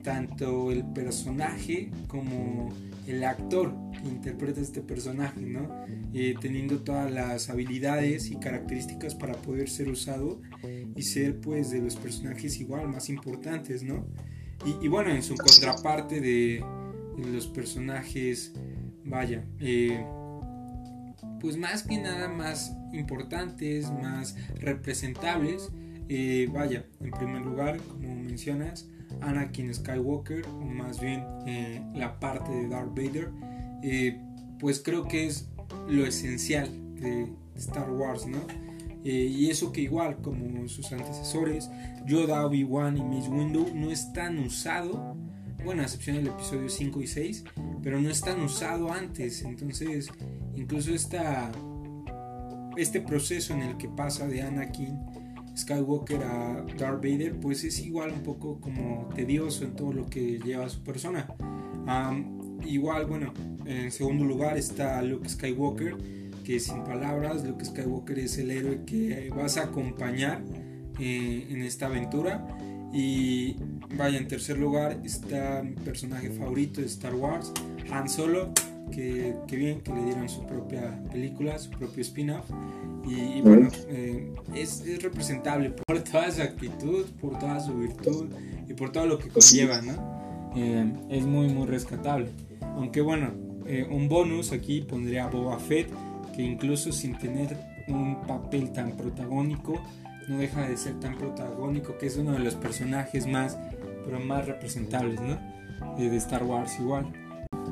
tanto 0.02 0.72
el 0.72 0.84
personaje 0.92 1.90
como 2.08 2.70
el 3.06 3.24
actor 3.24 3.74
que 3.92 4.08
interpreta 4.08 4.60
este 4.60 4.80
personaje, 4.80 5.40
¿no? 5.40 5.68
Eh, 6.14 6.34
teniendo 6.40 6.80
todas 6.80 7.10
las 7.10 7.50
habilidades 7.50 8.30
y 8.30 8.36
características 8.36 9.14
para 9.14 9.34
poder 9.34 9.68
ser 9.68 9.88
usado 9.88 10.40
y 10.96 11.02
ser 11.02 11.40
pues 11.40 11.70
de 11.70 11.80
los 11.80 11.96
personajes 11.96 12.58
igual 12.60 12.88
más 12.88 13.08
importantes, 13.08 13.82
¿no? 13.82 14.06
Y, 14.82 14.88
bueno, 14.88 15.10
en 15.10 15.22
su 15.22 15.36
contraparte 15.36 16.20
de, 16.20 16.62
los 17.16 17.46
personajes, 17.46 18.52
vaya, 19.04 19.42
eh, 19.58 20.04
pues 21.40 21.56
más 21.56 21.82
que 21.82 21.96
nada 21.96 22.28
más 22.28 22.76
importantes, 22.92 23.90
más 23.90 24.36
representables, 24.58 25.70
eh, 26.12 26.48
vaya, 26.52 26.84
en 27.00 27.12
primer 27.12 27.42
lugar, 27.42 27.78
como 27.78 28.12
mencionas, 28.16 28.88
Anakin 29.20 29.72
Skywalker, 29.72 30.44
o 30.44 30.64
más 30.64 31.00
bien 31.00 31.24
eh, 31.46 31.80
la 31.94 32.18
parte 32.18 32.50
de 32.50 32.68
Darth 32.68 32.96
Vader, 32.96 33.30
eh, 33.84 34.20
pues 34.58 34.80
creo 34.80 35.06
que 35.06 35.28
es 35.28 35.48
lo 35.88 36.04
esencial 36.04 36.68
de 36.96 37.28
Star 37.54 37.88
Wars, 37.92 38.26
¿no? 38.26 38.40
y 39.02 39.48
eso 39.48 39.72
que 39.72 39.80
igual 39.80 40.18
como 40.20 40.68
sus 40.68 40.92
antecesores, 40.92 41.70
Yoda, 42.06 42.44
Obi-Wan 42.44 42.98
y 42.98 43.02
Mace 43.02 43.30
Windu 43.30 43.68
no 43.74 43.90
están 43.90 44.38
usado, 44.40 45.16
bueno, 45.64 45.80
a 45.80 45.84
excepción 45.84 46.16
del 46.16 46.26
episodio 46.26 46.68
5 46.68 47.00
y 47.00 47.06
6, 47.06 47.44
pero 47.82 47.98
no 47.98 48.10
están 48.10 48.42
usado 48.42 48.92
antes, 48.92 49.40
entonces 49.42 50.10
incluso 50.54 50.92
esta, 50.92 51.50
este 52.76 53.00
proceso 53.00 53.54
en 53.54 53.62
el 53.62 53.78
que 53.78 53.88
pasa 53.88 54.26
de 54.26 54.42
Anakin 54.42 54.98
Skywalker 55.56 56.22
a 56.22 56.64
Darth 56.78 57.02
Vader, 57.02 57.38
pues 57.38 57.64
es 57.64 57.80
igual 57.80 58.12
un 58.12 58.22
poco 58.22 58.60
como 58.60 59.08
tedioso 59.14 59.64
en 59.64 59.74
todo 59.76 59.92
lo 59.92 60.06
que 60.06 60.38
lleva 60.38 60.66
a 60.66 60.68
su 60.68 60.80
persona. 60.82 61.26
igual, 62.64 63.06
bueno, 63.06 63.32
en 63.64 63.90
segundo 63.90 64.24
lugar 64.24 64.56
está 64.56 65.02
Luke 65.02 65.28
Skywalker, 65.28 65.96
que 66.44 66.60
sin 66.60 66.82
palabras, 66.84 67.44
Luke 67.44 67.64
Skywalker 67.64 68.18
es 68.18 68.38
el 68.38 68.50
héroe 68.50 68.84
que 68.84 69.30
vas 69.34 69.56
a 69.56 69.64
acompañar 69.64 70.42
eh, 70.98 71.46
en 71.50 71.62
esta 71.62 71.86
aventura. 71.86 72.46
Y 72.92 73.56
vaya, 73.96 74.18
en 74.18 74.26
tercer 74.26 74.58
lugar 74.58 75.00
está 75.04 75.62
mi 75.62 75.76
personaje 75.76 76.30
favorito 76.30 76.80
de 76.80 76.88
Star 76.88 77.14
Wars, 77.14 77.52
Han 77.90 78.08
Solo, 78.08 78.52
que, 78.90 79.34
bien 79.50 79.80
que 79.80 79.92
le 79.92 80.04
dieron 80.04 80.28
su 80.28 80.44
propia 80.46 81.00
película, 81.10 81.58
su 81.58 81.70
propio 81.70 82.02
spin-off. 82.02 82.46
Y, 83.06 83.40
bueno, 83.40 83.68
eh, 83.88 84.32
es, 84.54 84.84
representable 85.02 85.70
por 85.86 86.00
toda 86.00 86.30
su 86.30 86.42
actitud, 86.42 87.06
por 87.20 87.38
toda 87.38 87.60
su 87.60 87.74
virtud 87.74 88.26
y 88.68 88.74
por 88.74 88.92
todo 88.92 89.06
lo 89.06 89.18
que 89.18 89.28
conlleva, 89.28 89.80
¿no? 89.80 90.52
Eh, 90.56 90.92
es 91.08 91.24
muy, 91.24 91.48
muy 91.48 91.66
rescatable. 91.66 92.28
Aunque 92.60 93.00
bueno, 93.00 93.32
eh, 93.66 93.86
un 93.90 94.08
bonus 94.08 94.52
aquí 94.52 94.82
pondría 94.82 95.24
a 95.24 95.30
Boba 95.30 95.58
Fett, 95.58 95.88
que 96.34 96.42
incluso 96.42 96.92
sin 96.92 97.18
tener 97.18 97.56
un 97.88 98.20
papel 98.26 98.72
tan 98.72 98.92
protagónico, 98.92 99.80
no 100.28 100.38
deja 100.38 100.68
de 100.68 100.76
ser 100.76 101.00
tan 101.00 101.16
protagónico, 101.18 101.98
que 101.98 102.06
es 102.06 102.16
uno 102.16 102.32
de 102.32 102.38
los 102.40 102.54
personajes 102.54 103.26
más, 103.26 103.58
pero 104.04 104.20
más 104.20 104.46
representables, 104.46 105.20
¿no? 105.20 105.38
de 105.96 106.16
Star 106.16 106.44
Wars 106.44 106.78
igual. 106.78 107.12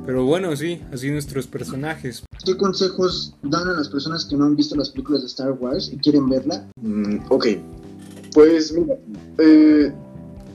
Pero 0.08 0.24
bueno, 0.24 0.56
sí, 0.56 0.80
así 0.90 1.10
nuestros 1.10 1.46
personajes. 1.46 2.22
¿Qué 2.42 2.56
consejos 2.56 3.34
dan 3.42 3.68
a 3.68 3.74
las 3.74 3.90
personas 3.90 4.24
que 4.24 4.36
no 4.36 4.46
han 4.46 4.56
visto 4.56 4.74
las 4.74 4.88
películas 4.88 5.20
de 5.20 5.26
Star 5.26 5.52
Wars 5.52 5.90
y 5.92 5.98
quieren 5.98 6.30
verla? 6.30 6.66
Mm, 6.80 7.18
ok, 7.28 7.46
pues 8.32 8.72
mira, 8.72 8.94
eh, 9.36 9.92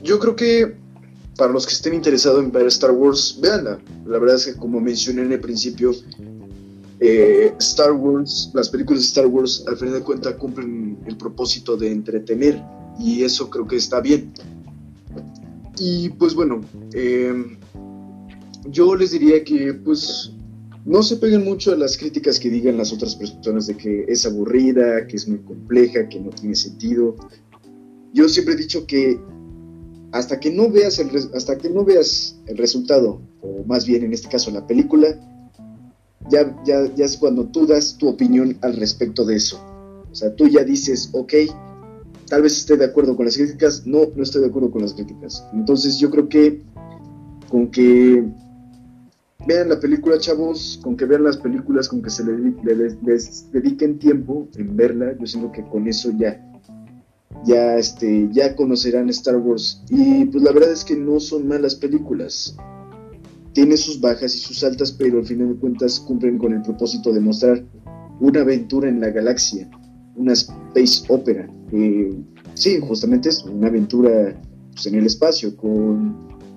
yo 0.02 0.18
creo 0.18 0.34
que 0.34 0.74
para 1.36 1.52
los 1.52 1.68
que 1.68 1.72
estén 1.72 1.94
interesados 1.94 2.42
en 2.42 2.50
ver 2.50 2.66
Star 2.66 2.90
Wars, 2.90 3.38
véanla. 3.40 3.78
La 4.06 4.18
verdad 4.18 4.34
es 4.34 4.46
que 4.46 4.56
como 4.56 4.80
mencioné 4.80 5.22
en 5.22 5.30
el 5.30 5.40
principio, 5.40 5.92
eh, 6.98 7.54
Star 7.60 7.92
Wars, 7.92 8.50
las 8.54 8.68
películas 8.68 9.02
de 9.02 9.06
Star 9.06 9.26
Wars 9.28 9.62
al 9.68 9.76
final 9.76 9.94
de 9.94 10.00
cuentas 10.00 10.34
cumplen 10.34 10.98
el 11.06 11.16
propósito 11.16 11.76
de 11.76 11.92
entretener 11.92 12.60
y 12.98 13.22
eso 13.22 13.48
creo 13.48 13.68
que 13.68 13.76
está 13.76 14.00
bien. 14.00 14.32
Y 15.78 16.08
pues 16.08 16.34
bueno, 16.34 16.60
eh, 16.92 17.56
yo 18.70 18.94
les 18.96 19.12
diría 19.12 19.44
que 19.44 19.74
pues 19.74 20.32
no 20.84 21.02
se 21.02 21.16
peguen 21.16 21.44
mucho 21.44 21.72
a 21.72 21.76
las 21.76 21.96
críticas 21.96 22.38
que 22.38 22.50
digan 22.50 22.76
las 22.76 22.92
otras 22.92 23.16
personas 23.16 23.66
de 23.66 23.76
que 23.76 24.04
es 24.06 24.26
aburrida, 24.26 25.06
que 25.06 25.16
es 25.16 25.26
muy 25.26 25.38
compleja, 25.38 26.08
que 26.08 26.20
no 26.20 26.30
tiene 26.30 26.54
sentido. 26.54 27.16
Yo 28.12 28.28
siempre 28.28 28.54
he 28.54 28.58
dicho 28.58 28.86
que 28.86 29.18
hasta 30.12 30.38
que 30.38 30.50
no 30.50 30.70
veas 30.70 30.98
el, 30.98 31.10
hasta 31.34 31.58
que 31.58 31.70
no 31.70 31.84
veas 31.84 32.38
el 32.46 32.56
resultado, 32.56 33.20
o 33.42 33.64
más 33.64 33.86
bien 33.86 34.04
en 34.04 34.12
este 34.12 34.28
caso 34.28 34.50
la 34.50 34.66
película, 34.66 35.08
ya, 36.30 36.54
ya, 36.64 36.94
ya 36.94 37.04
es 37.04 37.16
cuando 37.16 37.46
tú 37.46 37.66
das 37.66 37.96
tu 37.98 38.08
opinión 38.08 38.56
al 38.62 38.76
respecto 38.76 39.24
de 39.24 39.36
eso. 39.36 39.58
O 40.10 40.14
sea, 40.14 40.34
tú 40.36 40.46
ya 40.46 40.62
dices, 40.62 41.10
ok, 41.12 41.32
tal 42.28 42.42
vez 42.42 42.56
esté 42.56 42.76
de 42.76 42.84
acuerdo 42.84 43.16
con 43.16 43.26
las 43.26 43.36
críticas, 43.36 43.86
no, 43.86 44.02
no 44.14 44.22
estoy 44.22 44.42
de 44.42 44.48
acuerdo 44.48 44.70
con 44.70 44.82
las 44.82 44.94
críticas. 44.94 45.44
Entonces 45.52 45.98
yo 45.98 46.10
creo 46.10 46.28
que 46.28 46.62
con 47.48 47.70
que 47.70 48.24
vean 49.46 49.68
la 49.68 49.80
película, 49.80 50.18
chavos, 50.18 50.80
con 50.82 50.96
que 50.96 51.04
vean 51.04 51.24
las 51.24 51.36
películas, 51.36 51.88
con 51.88 52.02
que 52.02 52.10
se 52.10 52.24
les, 52.24 53.52
dediquen 53.52 53.98
tiempo 53.98 54.48
en 54.56 54.76
verla, 54.76 55.16
yo 55.18 55.26
siento 55.26 55.52
que 55.52 55.62
con 55.64 55.86
eso 55.86 56.10
ya, 56.16 56.40
ya, 57.44 57.76
este, 57.76 58.28
ya 58.32 58.54
conocerán 58.56 59.08
Star 59.10 59.36
Wars. 59.36 59.82
Y 59.88 60.24
pues 60.26 60.42
la 60.42 60.52
verdad 60.52 60.72
es 60.72 60.84
que 60.84 60.96
no 60.96 61.20
son 61.20 61.48
malas 61.48 61.74
películas. 61.74 62.56
Tiene 63.52 63.76
sus 63.76 64.00
bajas 64.00 64.34
y 64.34 64.38
sus 64.38 64.64
altas, 64.64 64.92
pero 64.92 65.18
al 65.18 65.26
final 65.26 65.48
de 65.48 65.60
cuentas 65.60 66.00
cumplen 66.00 66.38
con 66.38 66.52
el 66.52 66.62
propósito 66.62 67.12
de 67.12 67.20
mostrar 67.20 67.64
una 68.20 68.40
aventura 68.40 68.88
en 68.88 69.00
la 69.00 69.10
galaxia, 69.10 69.68
una 70.16 70.32
space 70.32 71.04
opera. 71.08 71.48
sí, 72.54 72.78
justamente 72.80 73.28
es 73.28 73.44
una 73.44 73.68
aventura 73.68 74.40
pues, 74.72 74.86
en 74.86 74.96
el 74.96 75.06
espacio, 75.06 75.56
con, 75.56 76.16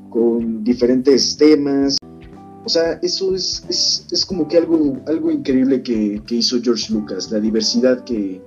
con 0.10 0.64
diferentes 0.64 1.38
temas, 1.38 1.98
o 2.68 2.70
sea, 2.70 3.00
eso 3.02 3.34
es, 3.34 3.64
es, 4.12 4.26
como 4.26 4.46
que 4.46 4.58
algo, 4.58 4.98
algo 5.06 5.32
increíble 5.32 5.82
que, 5.82 6.22
hizo 6.32 6.62
George 6.62 6.92
Lucas, 6.92 7.32
la 7.32 7.40
diversidad 7.40 8.04
que, 8.04 8.42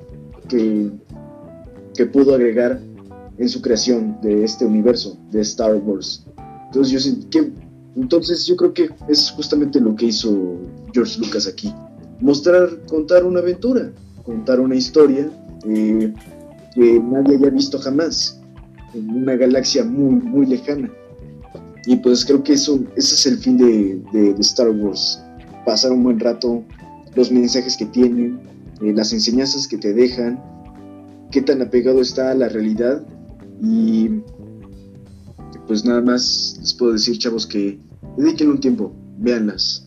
que, 0.46 2.04
pudo 2.12 2.34
agregar 2.34 2.78
en 3.38 3.48
su 3.48 3.62
creación 3.62 4.18
de 4.20 4.44
este 4.44 4.66
universo, 4.66 5.18
de 5.30 5.40
Star 5.40 5.74
Wars. 5.74 6.26
Entonces 6.66 7.02
yo, 7.02 7.30
que, 7.30 7.50
entonces 7.96 8.44
yo 8.44 8.56
creo 8.56 8.74
que 8.74 8.90
es 9.08 9.30
justamente 9.30 9.80
lo 9.80 9.96
que 9.96 10.04
hizo 10.06 10.58
George 10.92 11.18
Lucas 11.18 11.46
aquí. 11.46 11.72
Mostrar, 12.20 12.68
contar 12.90 13.24
una 13.24 13.40
aventura, 13.40 13.90
contar 14.22 14.60
una 14.60 14.74
historia 14.74 15.30
eh, 15.64 16.12
que 16.74 17.00
nadie 17.00 17.38
haya 17.38 17.48
visto 17.48 17.78
jamás 17.78 18.38
en 18.92 19.08
una 19.22 19.34
galaxia 19.36 19.82
muy, 19.82 20.16
muy 20.16 20.44
lejana. 20.44 20.90
Y 21.86 21.96
pues 21.96 22.24
creo 22.24 22.42
que 22.42 22.54
eso, 22.54 22.80
ese 22.96 23.14
es 23.14 23.26
el 23.26 23.38
fin 23.38 23.56
de, 23.56 24.34
Star 24.40 24.70
Wars. 24.70 25.22
Pasar 25.64 25.92
un 25.92 26.02
buen 26.02 26.20
rato, 26.20 26.62
los 27.14 27.30
mensajes 27.30 27.76
que 27.76 27.86
tienen, 27.86 28.40
eh, 28.82 28.92
las 28.94 29.12
enseñanzas 29.12 29.66
que 29.66 29.78
te 29.78 29.92
dejan, 29.92 30.42
qué 31.30 31.42
tan 31.42 31.62
apegado 31.62 32.00
está 32.00 32.30
a 32.30 32.34
la 32.34 32.48
realidad. 32.48 33.02
Y 33.62 34.08
pues 35.66 35.84
nada 35.84 36.00
más 36.00 36.58
les 36.60 36.74
puedo 36.74 36.92
decir, 36.92 37.18
chavos, 37.18 37.46
que 37.46 37.78
dediquen 38.16 38.50
un 38.50 38.60
tiempo, 38.60 38.92
véanlas. 39.18 39.86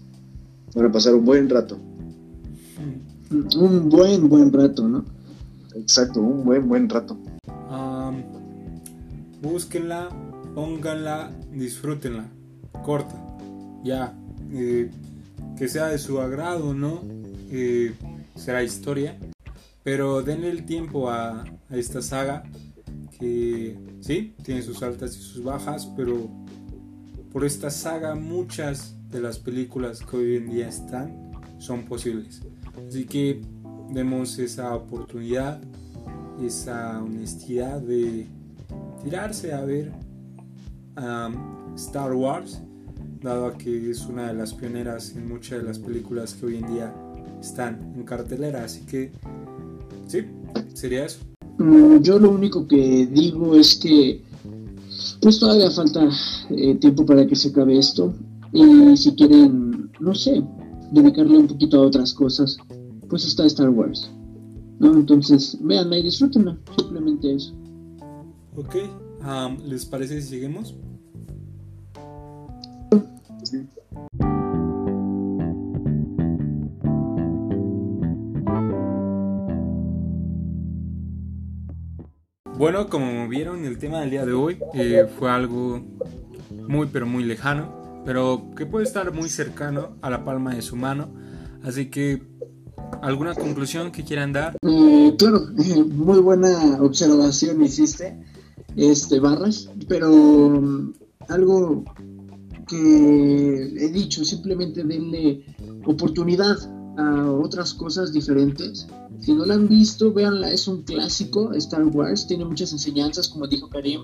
Van 0.75 0.85
a 0.85 0.91
pasar 0.91 1.13
un 1.13 1.25
buen 1.25 1.49
rato. 1.49 1.77
Un 3.29 3.89
buen, 3.89 4.29
buen 4.29 4.53
rato, 4.53 4.87
¿no? 4.87 5.03
Exacto, 5.75 6.21
un 6.21 6.45
buen, 6.45 6.67
buen 6.67 6.87
rato. 6.87 7.17
búsquenla, 9.41 10.09
pónganla, 10.53 11.31
disfrútenla, 11.51 12.29
corta, 12.83 13.21
ya, 13.83 14.15
eh, 14.51 14.89
que 15.57 15.67
sea 15.67 15.87
de 15.87 15.97
su 15.97 16.19
agrado, 16.19 16.73
¿no? 16.73 17.01
Eh, 17.51 17.93
será 18.35 18.63
historia, 18.63 19.17
pero 19.83 20.21
denle 20.21 20.49
el 20.49 20.65
tiempo 20.65 21.09
a, 21.09 21.43
esta 21.69 22.01
saga 22.01 22.43
que 23.19 23.77
sí, 24.01 24.35
tiene 24.43 24.61
sus 24.61 24.83
altas 24.83 25.15
y 25.17 25.21
sus 25.21 25.43
bajas, 25.43 25.91
pero 25.95 26.29
por 27.31 27.45
esta 27.45 27.69
saga 27.69 28.15
muchas 28.15 28.95
de 29.09 29.21
las 29.21 29.39
películas 29.39 30.01
que 30.01 30.17
hoy 30.17 30.35
en 30.35 30.49
día 30.49 30.67
están 30.67 31.31
son 31.57 31.85
posibles. 31.85 32.41
Así 32.87 33.05
que 33.05 33.41
demos 33.91 34.37
esa 34.39 34.75
oportunidad, 34.75 35.61
esa 36.43 37.01
honestidad 37.01 37.81
de 37.81 38.27
tirarse 39.03 39.53
a 39.53 39.61
ver 39.61 39.91
Star 41.75 42.13
Wars, 42.13 42.61
dado 43.21 43.47
a 43.47 43.57
que 43.57 43.89
es 43.89 44.05
una 44.05 44.27
de 44.27 44.33
las 44.33 44.53
pioneras 44.53 45.15
en 45.15 45.27
muchas 45.27 45.59
de 45.59 45.63
las 45.63 45.79
películas 45.79 46.33
que 46.33 46.45
hoy 46.45 46.57
en 46.57 46.73
día 46.73 46.93
están 47.39 47.93
en 47.95 48.03
cartelera. 48.03 48.63
Así 48.63 48.85
que, 48.85 49.11
sí, 50.07 50.25
sería 50.73 51.05
eso. 51.05 51.19
Mm, 51.57 52.01
yo 52.01 52.19
lo 52.19 52.31
único 52.31 52.67
que 52.67 53.07
digo 53.07 53.55
es 53.55 53.75
que 53.75 54.23
pues 55.21 55.39
todavía 55.39 55.71
falta 55.71 56.09
eh, 56.49 56.75
tiempo 56.75 57.05
para 57.05 57.25
que 57.25 57.35
se 57.35 57.49
acabe 57.49 57.77
esto. 57.77 58.13
Y 58.51 58.95
si 58.97 59.15
quieren, 59.15 59.89
no 59.99 60.13
sé, 60.13 60.43
dedicarle 60.91 61.37
un 61.37 61.47
poquito 61.47 61.77
a 61.77 61.87
otras 61.87 62.13
cosas, 62.13 62.57
pues 63.09 63.25
está 63.25 63.45
Star 63.45 63.69
Wars. 63.69 64.11
¿no? 64.79 64.93
Entonces, 64.93 65.57
véanla 65.61 65.97
y 65.97 66.03
disfrútenla, 66.03 66.57
simplemente 66.77 67.33
eso. 67.33 67.53
Ok, 68.55 68.75
¿les 69.65 69.85
parece 69.85 70.21
si 70.21 70.29
seguimos? 70.29 70.75
Bueno, 82.57 82.87
como 82.87 83.27
vieron, 83.27 83.65
el 83.65 83.77
tema 83.77 84.01
del 84.01 84.09
día 84.09 84.25
de 84.25 84.33
hoy 84.33 84.57
eh, 84.73 85.05
fue 85.19 85.29
algo 85.29 85.81
muy 86.67 86.87
pero 86.87 87.05
muy 87.05 87.23
lejano, 87.23 88.01
pero 88.05 88.51
que 88.55 88.65
puede 88.65 88.85
estar 88.85 89.13
muy 89.13 89.29
cercano 89.29 89.97
a 90.01 90.09
la 90.09 90.23
palma 90.23 90.55
de 90.55 90.61
su 90.61 90.75
mano. 90.75 91.09
Así 91.63 91.89
que, 91.89 92.23
¿alguna 93.01 93.35
conclusión 93.35 93.91
que 93.91 94.03
quieran 94.03 94.31
dar? 94.33 94.55
Eh, 94.61 95.15
claro, 95.17 95.41
muy 95.91 96.19
buena 96.19 96.81
observación 96.81 97.61
hiciste, 97.63 98.17
este 98.75 99.19
Barras, 99.19 99.69
pero 99.87 100.09
mm, 100.09 100.93
algo 101.29 101.83
que 102.67 103.75
he 103.77 103.89
dicho, 103.89 104.23
simplemente 104.23 104.83
denle 104.83 105.45
oportunidad 105.85 106.57
a 106.97 107.31
otras 107.31 107.73
cosas 107.73 108.13
diferentes. 108.13 108.87
Si 109.19 109.33
no 109.33 109.45
la 109.45 109.55
han 109.55 109.67
visto, 109.67 110.13
véanla, 110.13 110.51
es 110.51 110.67
un 110.67 110.83
clásico, 110.83 111.53
Star 111.53 111.85
Wars, 111.85 112.27
tiene 112.27 112.45
muchas 112.45 112.71
enseñanzas, 112.71 113.27
como 113.27 113.47
dijo 113.47 113.69
Karim, 113.69 114.01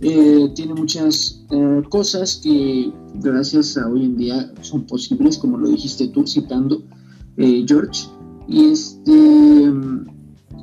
eh, 0.00 0.50
tiene 0.54 0.74
muchas 0.74 1.44
eh, 1.50 1.82
cosas 1.88 2.40
que 2.42 2.92
gracias 3.14 3.76
a 3.76 3.88
hoy 3.88 4.04
en 4.04 4.16
día 4.16 4.52
son 4.62 4.86
posibles, 4.86 5.38
como 5.38 5.58
lo 5.58 5.68
dijiste 5.68 6.08
tú 6.08 6.26
citando, 6.26 6.82
eh, 7.36 7.64
George. 7.66 8.08
Y 8.46 8.66
este 8.66 9.72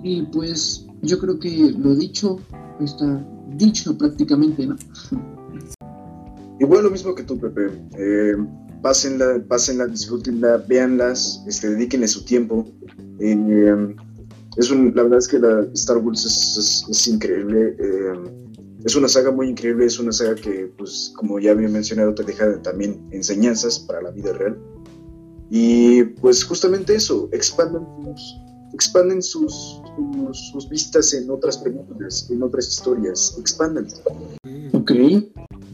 y 0.04 0.22
pues 0.24 0.86
yo 1.02 1.20
creo 1.20 1.40
que 1.40 1.74
lo 1.78 1.96
dicho 1.96 2.38
está 2.80 3.28
dicho 3.58 3.98
prácticamente, 3.98 4.66
¿no? 4.68 4.76
Igual 6.60 6.84
lo 6.84 6.92
mismo 6.92 7.14
que 7.14 7.24
tú, 7.24 7.38
Pepe. 7.38 7.70
Eh, 7.98 8.36
pásenla, 8.82 9.44
pásenla, 9.48 9.88
disfrútenla, 9.88 10.64
véanlas, 10.70 11.44
este, 11.48 11.70
dedíquenle 11.72 12.08
su 12.08 12.24
tiempo. 12.24 12.66
Eh, 13.20 13.96
es 14.56 14.72
la 14.72 15.04
verdad 15.04 15.20
es 15.20 15.28
que 15.28 15.40
la 15.40 15.68
Star 15.74 15.98
Wars 15.98 16.26
es, 16.90 17.08
increíble. 17.08 17.76
Eh, 17.78 18.14
es 18.86 18.96
una 18.96 19.10
saga 19.10 19.32
muy 19.32 19.50
increíble, 19.50 19.86
es 19.86 20.00
una 20.00 20.14
saga 20.14 20.36
que, 20.36 20.72
pues, 20.78 21.12
como 21.18 21.40
ya 21.40 21.52
había 21.52 21.68
mencionado, 21.68 22.14
te 22.14 22.24
deja 22.24 22.62
también 22.62 23.06
enseñanzas 23.12 23.80
para 23.80 24.02
la 24.02 24.12
vida 24.12 24.32
real. 24.32 24.58
Y 25.50 26.04
pues 26.04 26.44
justamente 26.44 26.96
eso, 26.96 27.30
expanden, 27.32 27.86
expanden 28.74 29.22
sus, 29.22 29.82
sus, 30.32 30.70
vistas 30.70 31.14
en 31.14 31.30
otras 31.30 31.58
películas, 31.58 32.30
en 32.30 32.44
otras 32.44 32.68
historias, 32.68 33.36
expanden. 33.40 33.88
Ok 34.74 34.92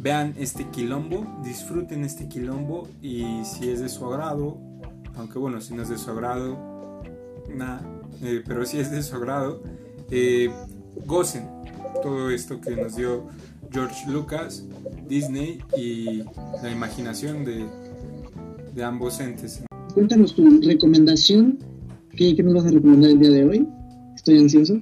vean 0.01 0.33
este 0.39 0.67
quilombo, 0.71 1.27
disfruten 1.43 2.03
este 2.03 2.27
quilombo 2.27 2.87
y 3.01 3.43
si 3.45 3.69
es 3.69 3.81
de 3.81 3.89
su 3.89 4.05
agrado, 4.05 4.57
aunque 5.15 5.37
bueno, 5.37 5.61
si 5.61 5.75
no 5.75 5.83
es 5.83 5.89
de 5.89 5.97
su 5.97 6.09
agrado, 6.09 6.57
nada, 7.55 7.81
eh, 8.23 8.41
pero 8.45 8.65
si 8.65 8.79
es 8.79 8.89
de 8.89 9.03
su 9.03 9.15
agrado, 9.15 9.61
eh, 10.09 10.49
gocen 11.05 11.47
todo 12.01 12.31
esto 12.31 12.59
que 12.59 12.75
nos 12.75 12.95
dio 12.95 13.27
George 13.71 14.09
Lucas, 14.09 14.65
Disney 15.07 15.59
y 15.77 16.23
la 16.63 16.71
imaginación 16.71 17.45
de, 17.45 17.67
de 18.73 18.83
ambos 18.83 19.19
entes. 19.19 19.61
Cuéntanos 19.93 20.33
tu 20.33 20.61
recomendación, 20.61 21.59
¿Qué, 22.15 22.35
¿qué 22.35 22.43
nos 22.43 22.53
vas 22.55 22.65
a 22.65 22.71
recomendar 22.71 23.11
el 23.11 23.19
día 23.19 23.29
de 23.31 23.45
hoy? 23.45 23.67
Estoy 24.15 24.39
ansioso. 24.39 24.79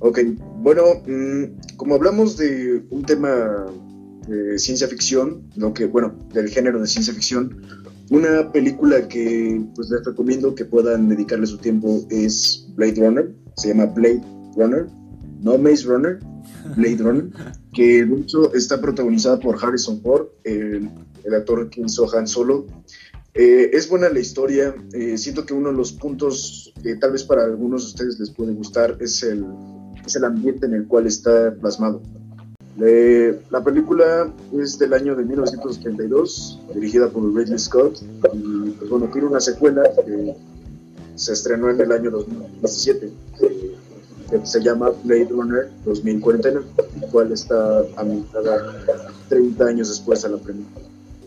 Ok, 0.00 0.20
bueno, 0.62 0.82
mm, 1.06 1.76
como 1.76 1.94
hablamos 1.94 2.36
de 2.36 2.84
un 2.90 3.02
tema 3.02 3.66
de 4.28 4.58
ciencia 4.58 4.86
ficción, 4.86 5.42
lo 5.56 5.72
que, 5.72 5.86
bueno, 5.86 6.14
del 6.32 6.48
género 6.48 6.80
de 6.80 6.86
ciencia 6.86 7.14
ficción, 7.14 7.62
una 8.10 8.52
película 8.52 9.08
que 9.08 9.60
pues 9.74 9.90
les 9.90 10.04
recomiendo 10.04 10.54
que 10.54 10.64
puedan 10.64 11.08
dedicarle 11.08 11.46
su 11.46 11.58
tiempo 11.58 12.06
es 12.10 12.66
Blade 12.74 12.94
Runner, 12.96 13.34
se 13.56 13.68
llama 13.68 13.86
Blade 13.86 14.22
Runner, 14.56 14.86
no 15.40 15.58
Maze 15.58 15.84
Runner, 15.84 16.18
Blade 16.76 16.98
Runner, 16.98 17.30
que 17.74 18.04
de 18.04 18.20
hecho 18.20 18.54
está 18.54 18.80
protagonizada 18.80 19.38
por 19.40 19.62
Harrison 19.62 20.00
Ford, 20.02 20.26
el, 20.44 20.90
actor 21.36 21.68
que 21.68 21.82
hizo 21.82 22.08
Han 22.16 22.26
Solo. 22.26 22.66
Eh, 23.34 23.70
es 23.72 23.88
buena 23.88 24.08
la 24.08 24.18
historia, 24.18 24.74
eh, 24.92 25.16
siento 25.18 25.44
que 25.44 25.54
uno 25.54 25.70
de 25.70 25.76
los 25.76 25.92
puntos 25.92 26.72
que 26.82 26.96
tal 26.96 27.12
vez 27.12 27.24
para 27.24 27.44
algunos 27.44 27.82
de 27.82 27.88
ustedes 27.88 28.18
les 28.18 28.30
puede 28.30 28.52
gustar 28.52 28.96
es 29.00 29.22
el 29.22 29.44
es 30.08 30.16
el 30.16 30.24
ambiente 30.24 30.66
en 30.66 30.74
el 30.74 30.86
cual 30.86 31.06
está 31.06 31.54
plasmado. 31.60 32.00
la 33.50 33.64
película 33.64 34.32
es 34.52 34.78
del 34.78 34.94
año 34.94 35.16
de 35.16 35.24
1932, 35.24 36.60
dirigida 36.74 37.10
por 37.10 37.22
Ridley 37.34 37.58
Scott, 37.58 38.00
y 38.32 38.70
pues 38.70 38.88
bueno, 38.88 39.08
tiene 39.12 39.26
una 39.26 39.40
secuela 39.40 39.82
que 40.06 40.34
se 41.16 41.32
estrenó 41.32 41.70
en 41.70 41.80
el 41.80 41.90
año 41.90 42.10
2017, 42.10 43.10
que 44.30 44.46
se 44.46 44.62
llama 44.62 44.92
Blade 45.02 45.28
Runner 45.30 45.68
2049, 45.84 46.66
el 47.02 47.10
cual 47.10 47.32
está 47.32 47.84
ambientada 47.96 48.84
30 49.28 49.64
años 49.64 49.88
después 49.88 50.24
a 50.24 50.28
la 50.28 50.38
película. 50.38 50.77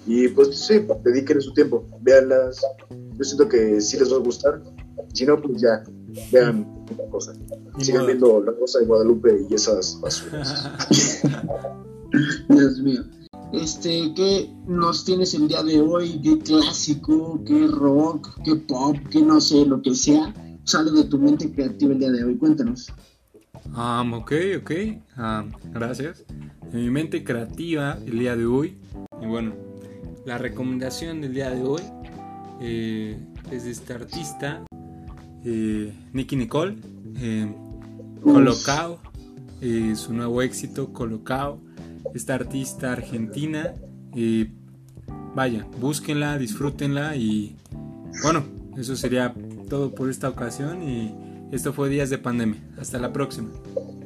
Y 0.06 0.28
pues 0.30 0.58
sí, 0.58 0.86
dediquen 1.04 1.42
su 1.42 1.54
tiempo, 1.54 1.86
véanlas. 2.02 2.62
Yo 3.18 3.24
siento 3.24 3.48
que 3.48 3.80
sí 3.82 3.98
les 4.00 4.12
va 4.12 4.18
a 4.18 4.20
gustar. 4.20 4.62
Si 5.14 5.26
no, 5.26 5.40
pues 5.42 5.62
ya, 5.62 5.84
vean 6.32 6.68
otra 6.92 7.06
cosa. 7.10 7.34
Sigan 7.80 8.06
viendo 8.06 8.42
La 8.44 8.52
Rosa 8.52 8.80
de 8.80 8.86
Guadalupe 8.86 9.46
y 9.50 9.54
esas 9.54 10.00
basuras. 10.02 10.72
Dios 12.50 12.80
mío. 12.80 13.04
Este, 13.54 14.14
¿qué 14.16 14.50
nos 14.66 15.04
tienes 15.04 15.34
el 15.34 15.50
día 15.50 15.62
de 15.62 15.82
hoy? 15.82 16.22
¿Qué 16.22 16.40
clásico? 16.40 17.44
¿Qué 17.46 17.68
rock? 17.68 18.30
¿Qué 18.46 18.56
pop? 18.56 18.96
¿Qué 19.10 19.22
no 19.22 19.42
sé, 19.42 19.66
lo 19.66 19.82
que 19.82 19.94
sea? 19.94 20.34
Sale 20.64 20.92
de 20.92 21.04
tu 21.04 21.18
mente 21.18 21.52
creativa 21.52 21.92
el 21.92 22.00
día 22.00 22.12
de 22.12 22.24
hoy. 22.24 22.38
Cuéntanos. 22.38 22.88
Um, 23.76 24.14
ok, 24.14 24.32
ok. 24.62 24.72
gracias. 25.74 26.24
En 26.72 26.80
mi 26.80 26.90
mente 26.90 27.24
creativa 27.24 27.98
el 28.06 28.20
día 28.20 28.36
de 28.38 28.46
hoy. 28.46 28.78
Y 29.22 29.26
bueno, 29.26 29.54
la 30.26 30.38
recomendación 30.38 31.22
del 31.22 31.34
día 31.34 31.50
de 31.50 31.64
hoy 31.64 31.82
eh, 32.62 33.18
es 33.52 33.66
de 33.66 33.72
este 33.72 33.94
artista 33.94 34.64
eh, 35.44 35.92
Nicky 36.14 36.36
Nicole, 36.36 36.78
eh, 37.18 37.52
Colocao, 38.24 39.00
eh, 39.60 39.94
su 39.96 40.14
nuevo 40.14 40.42
éxito, 40.42 40.94
Colocao, 40.94 41.60
esta 42.14 42.36
artista 42.36 42.92
argentina. 42.92 43.74
vaya, 45.34 45.66
búsquenla, 45.80 46.38
disfrútenla 46.38 47.16
y 47.16 47.56
bueno, 48.24 48.44
eso 48.78 48.96
sería 48.96 49.34
todo 49.70 49.96
por 49.96 50.10
esta 50.10 50.30
ocasión 50.30 50.84
y 50.84 51.16
esto 51.52 51.74
fue 51.74 51.90
Días 51.90 52.10
de 52.10 52.18
Pandemia. 52.18 52.62
Hasta 52.78 53.00
la 53.00 53.12
próxima. 53.12 53.50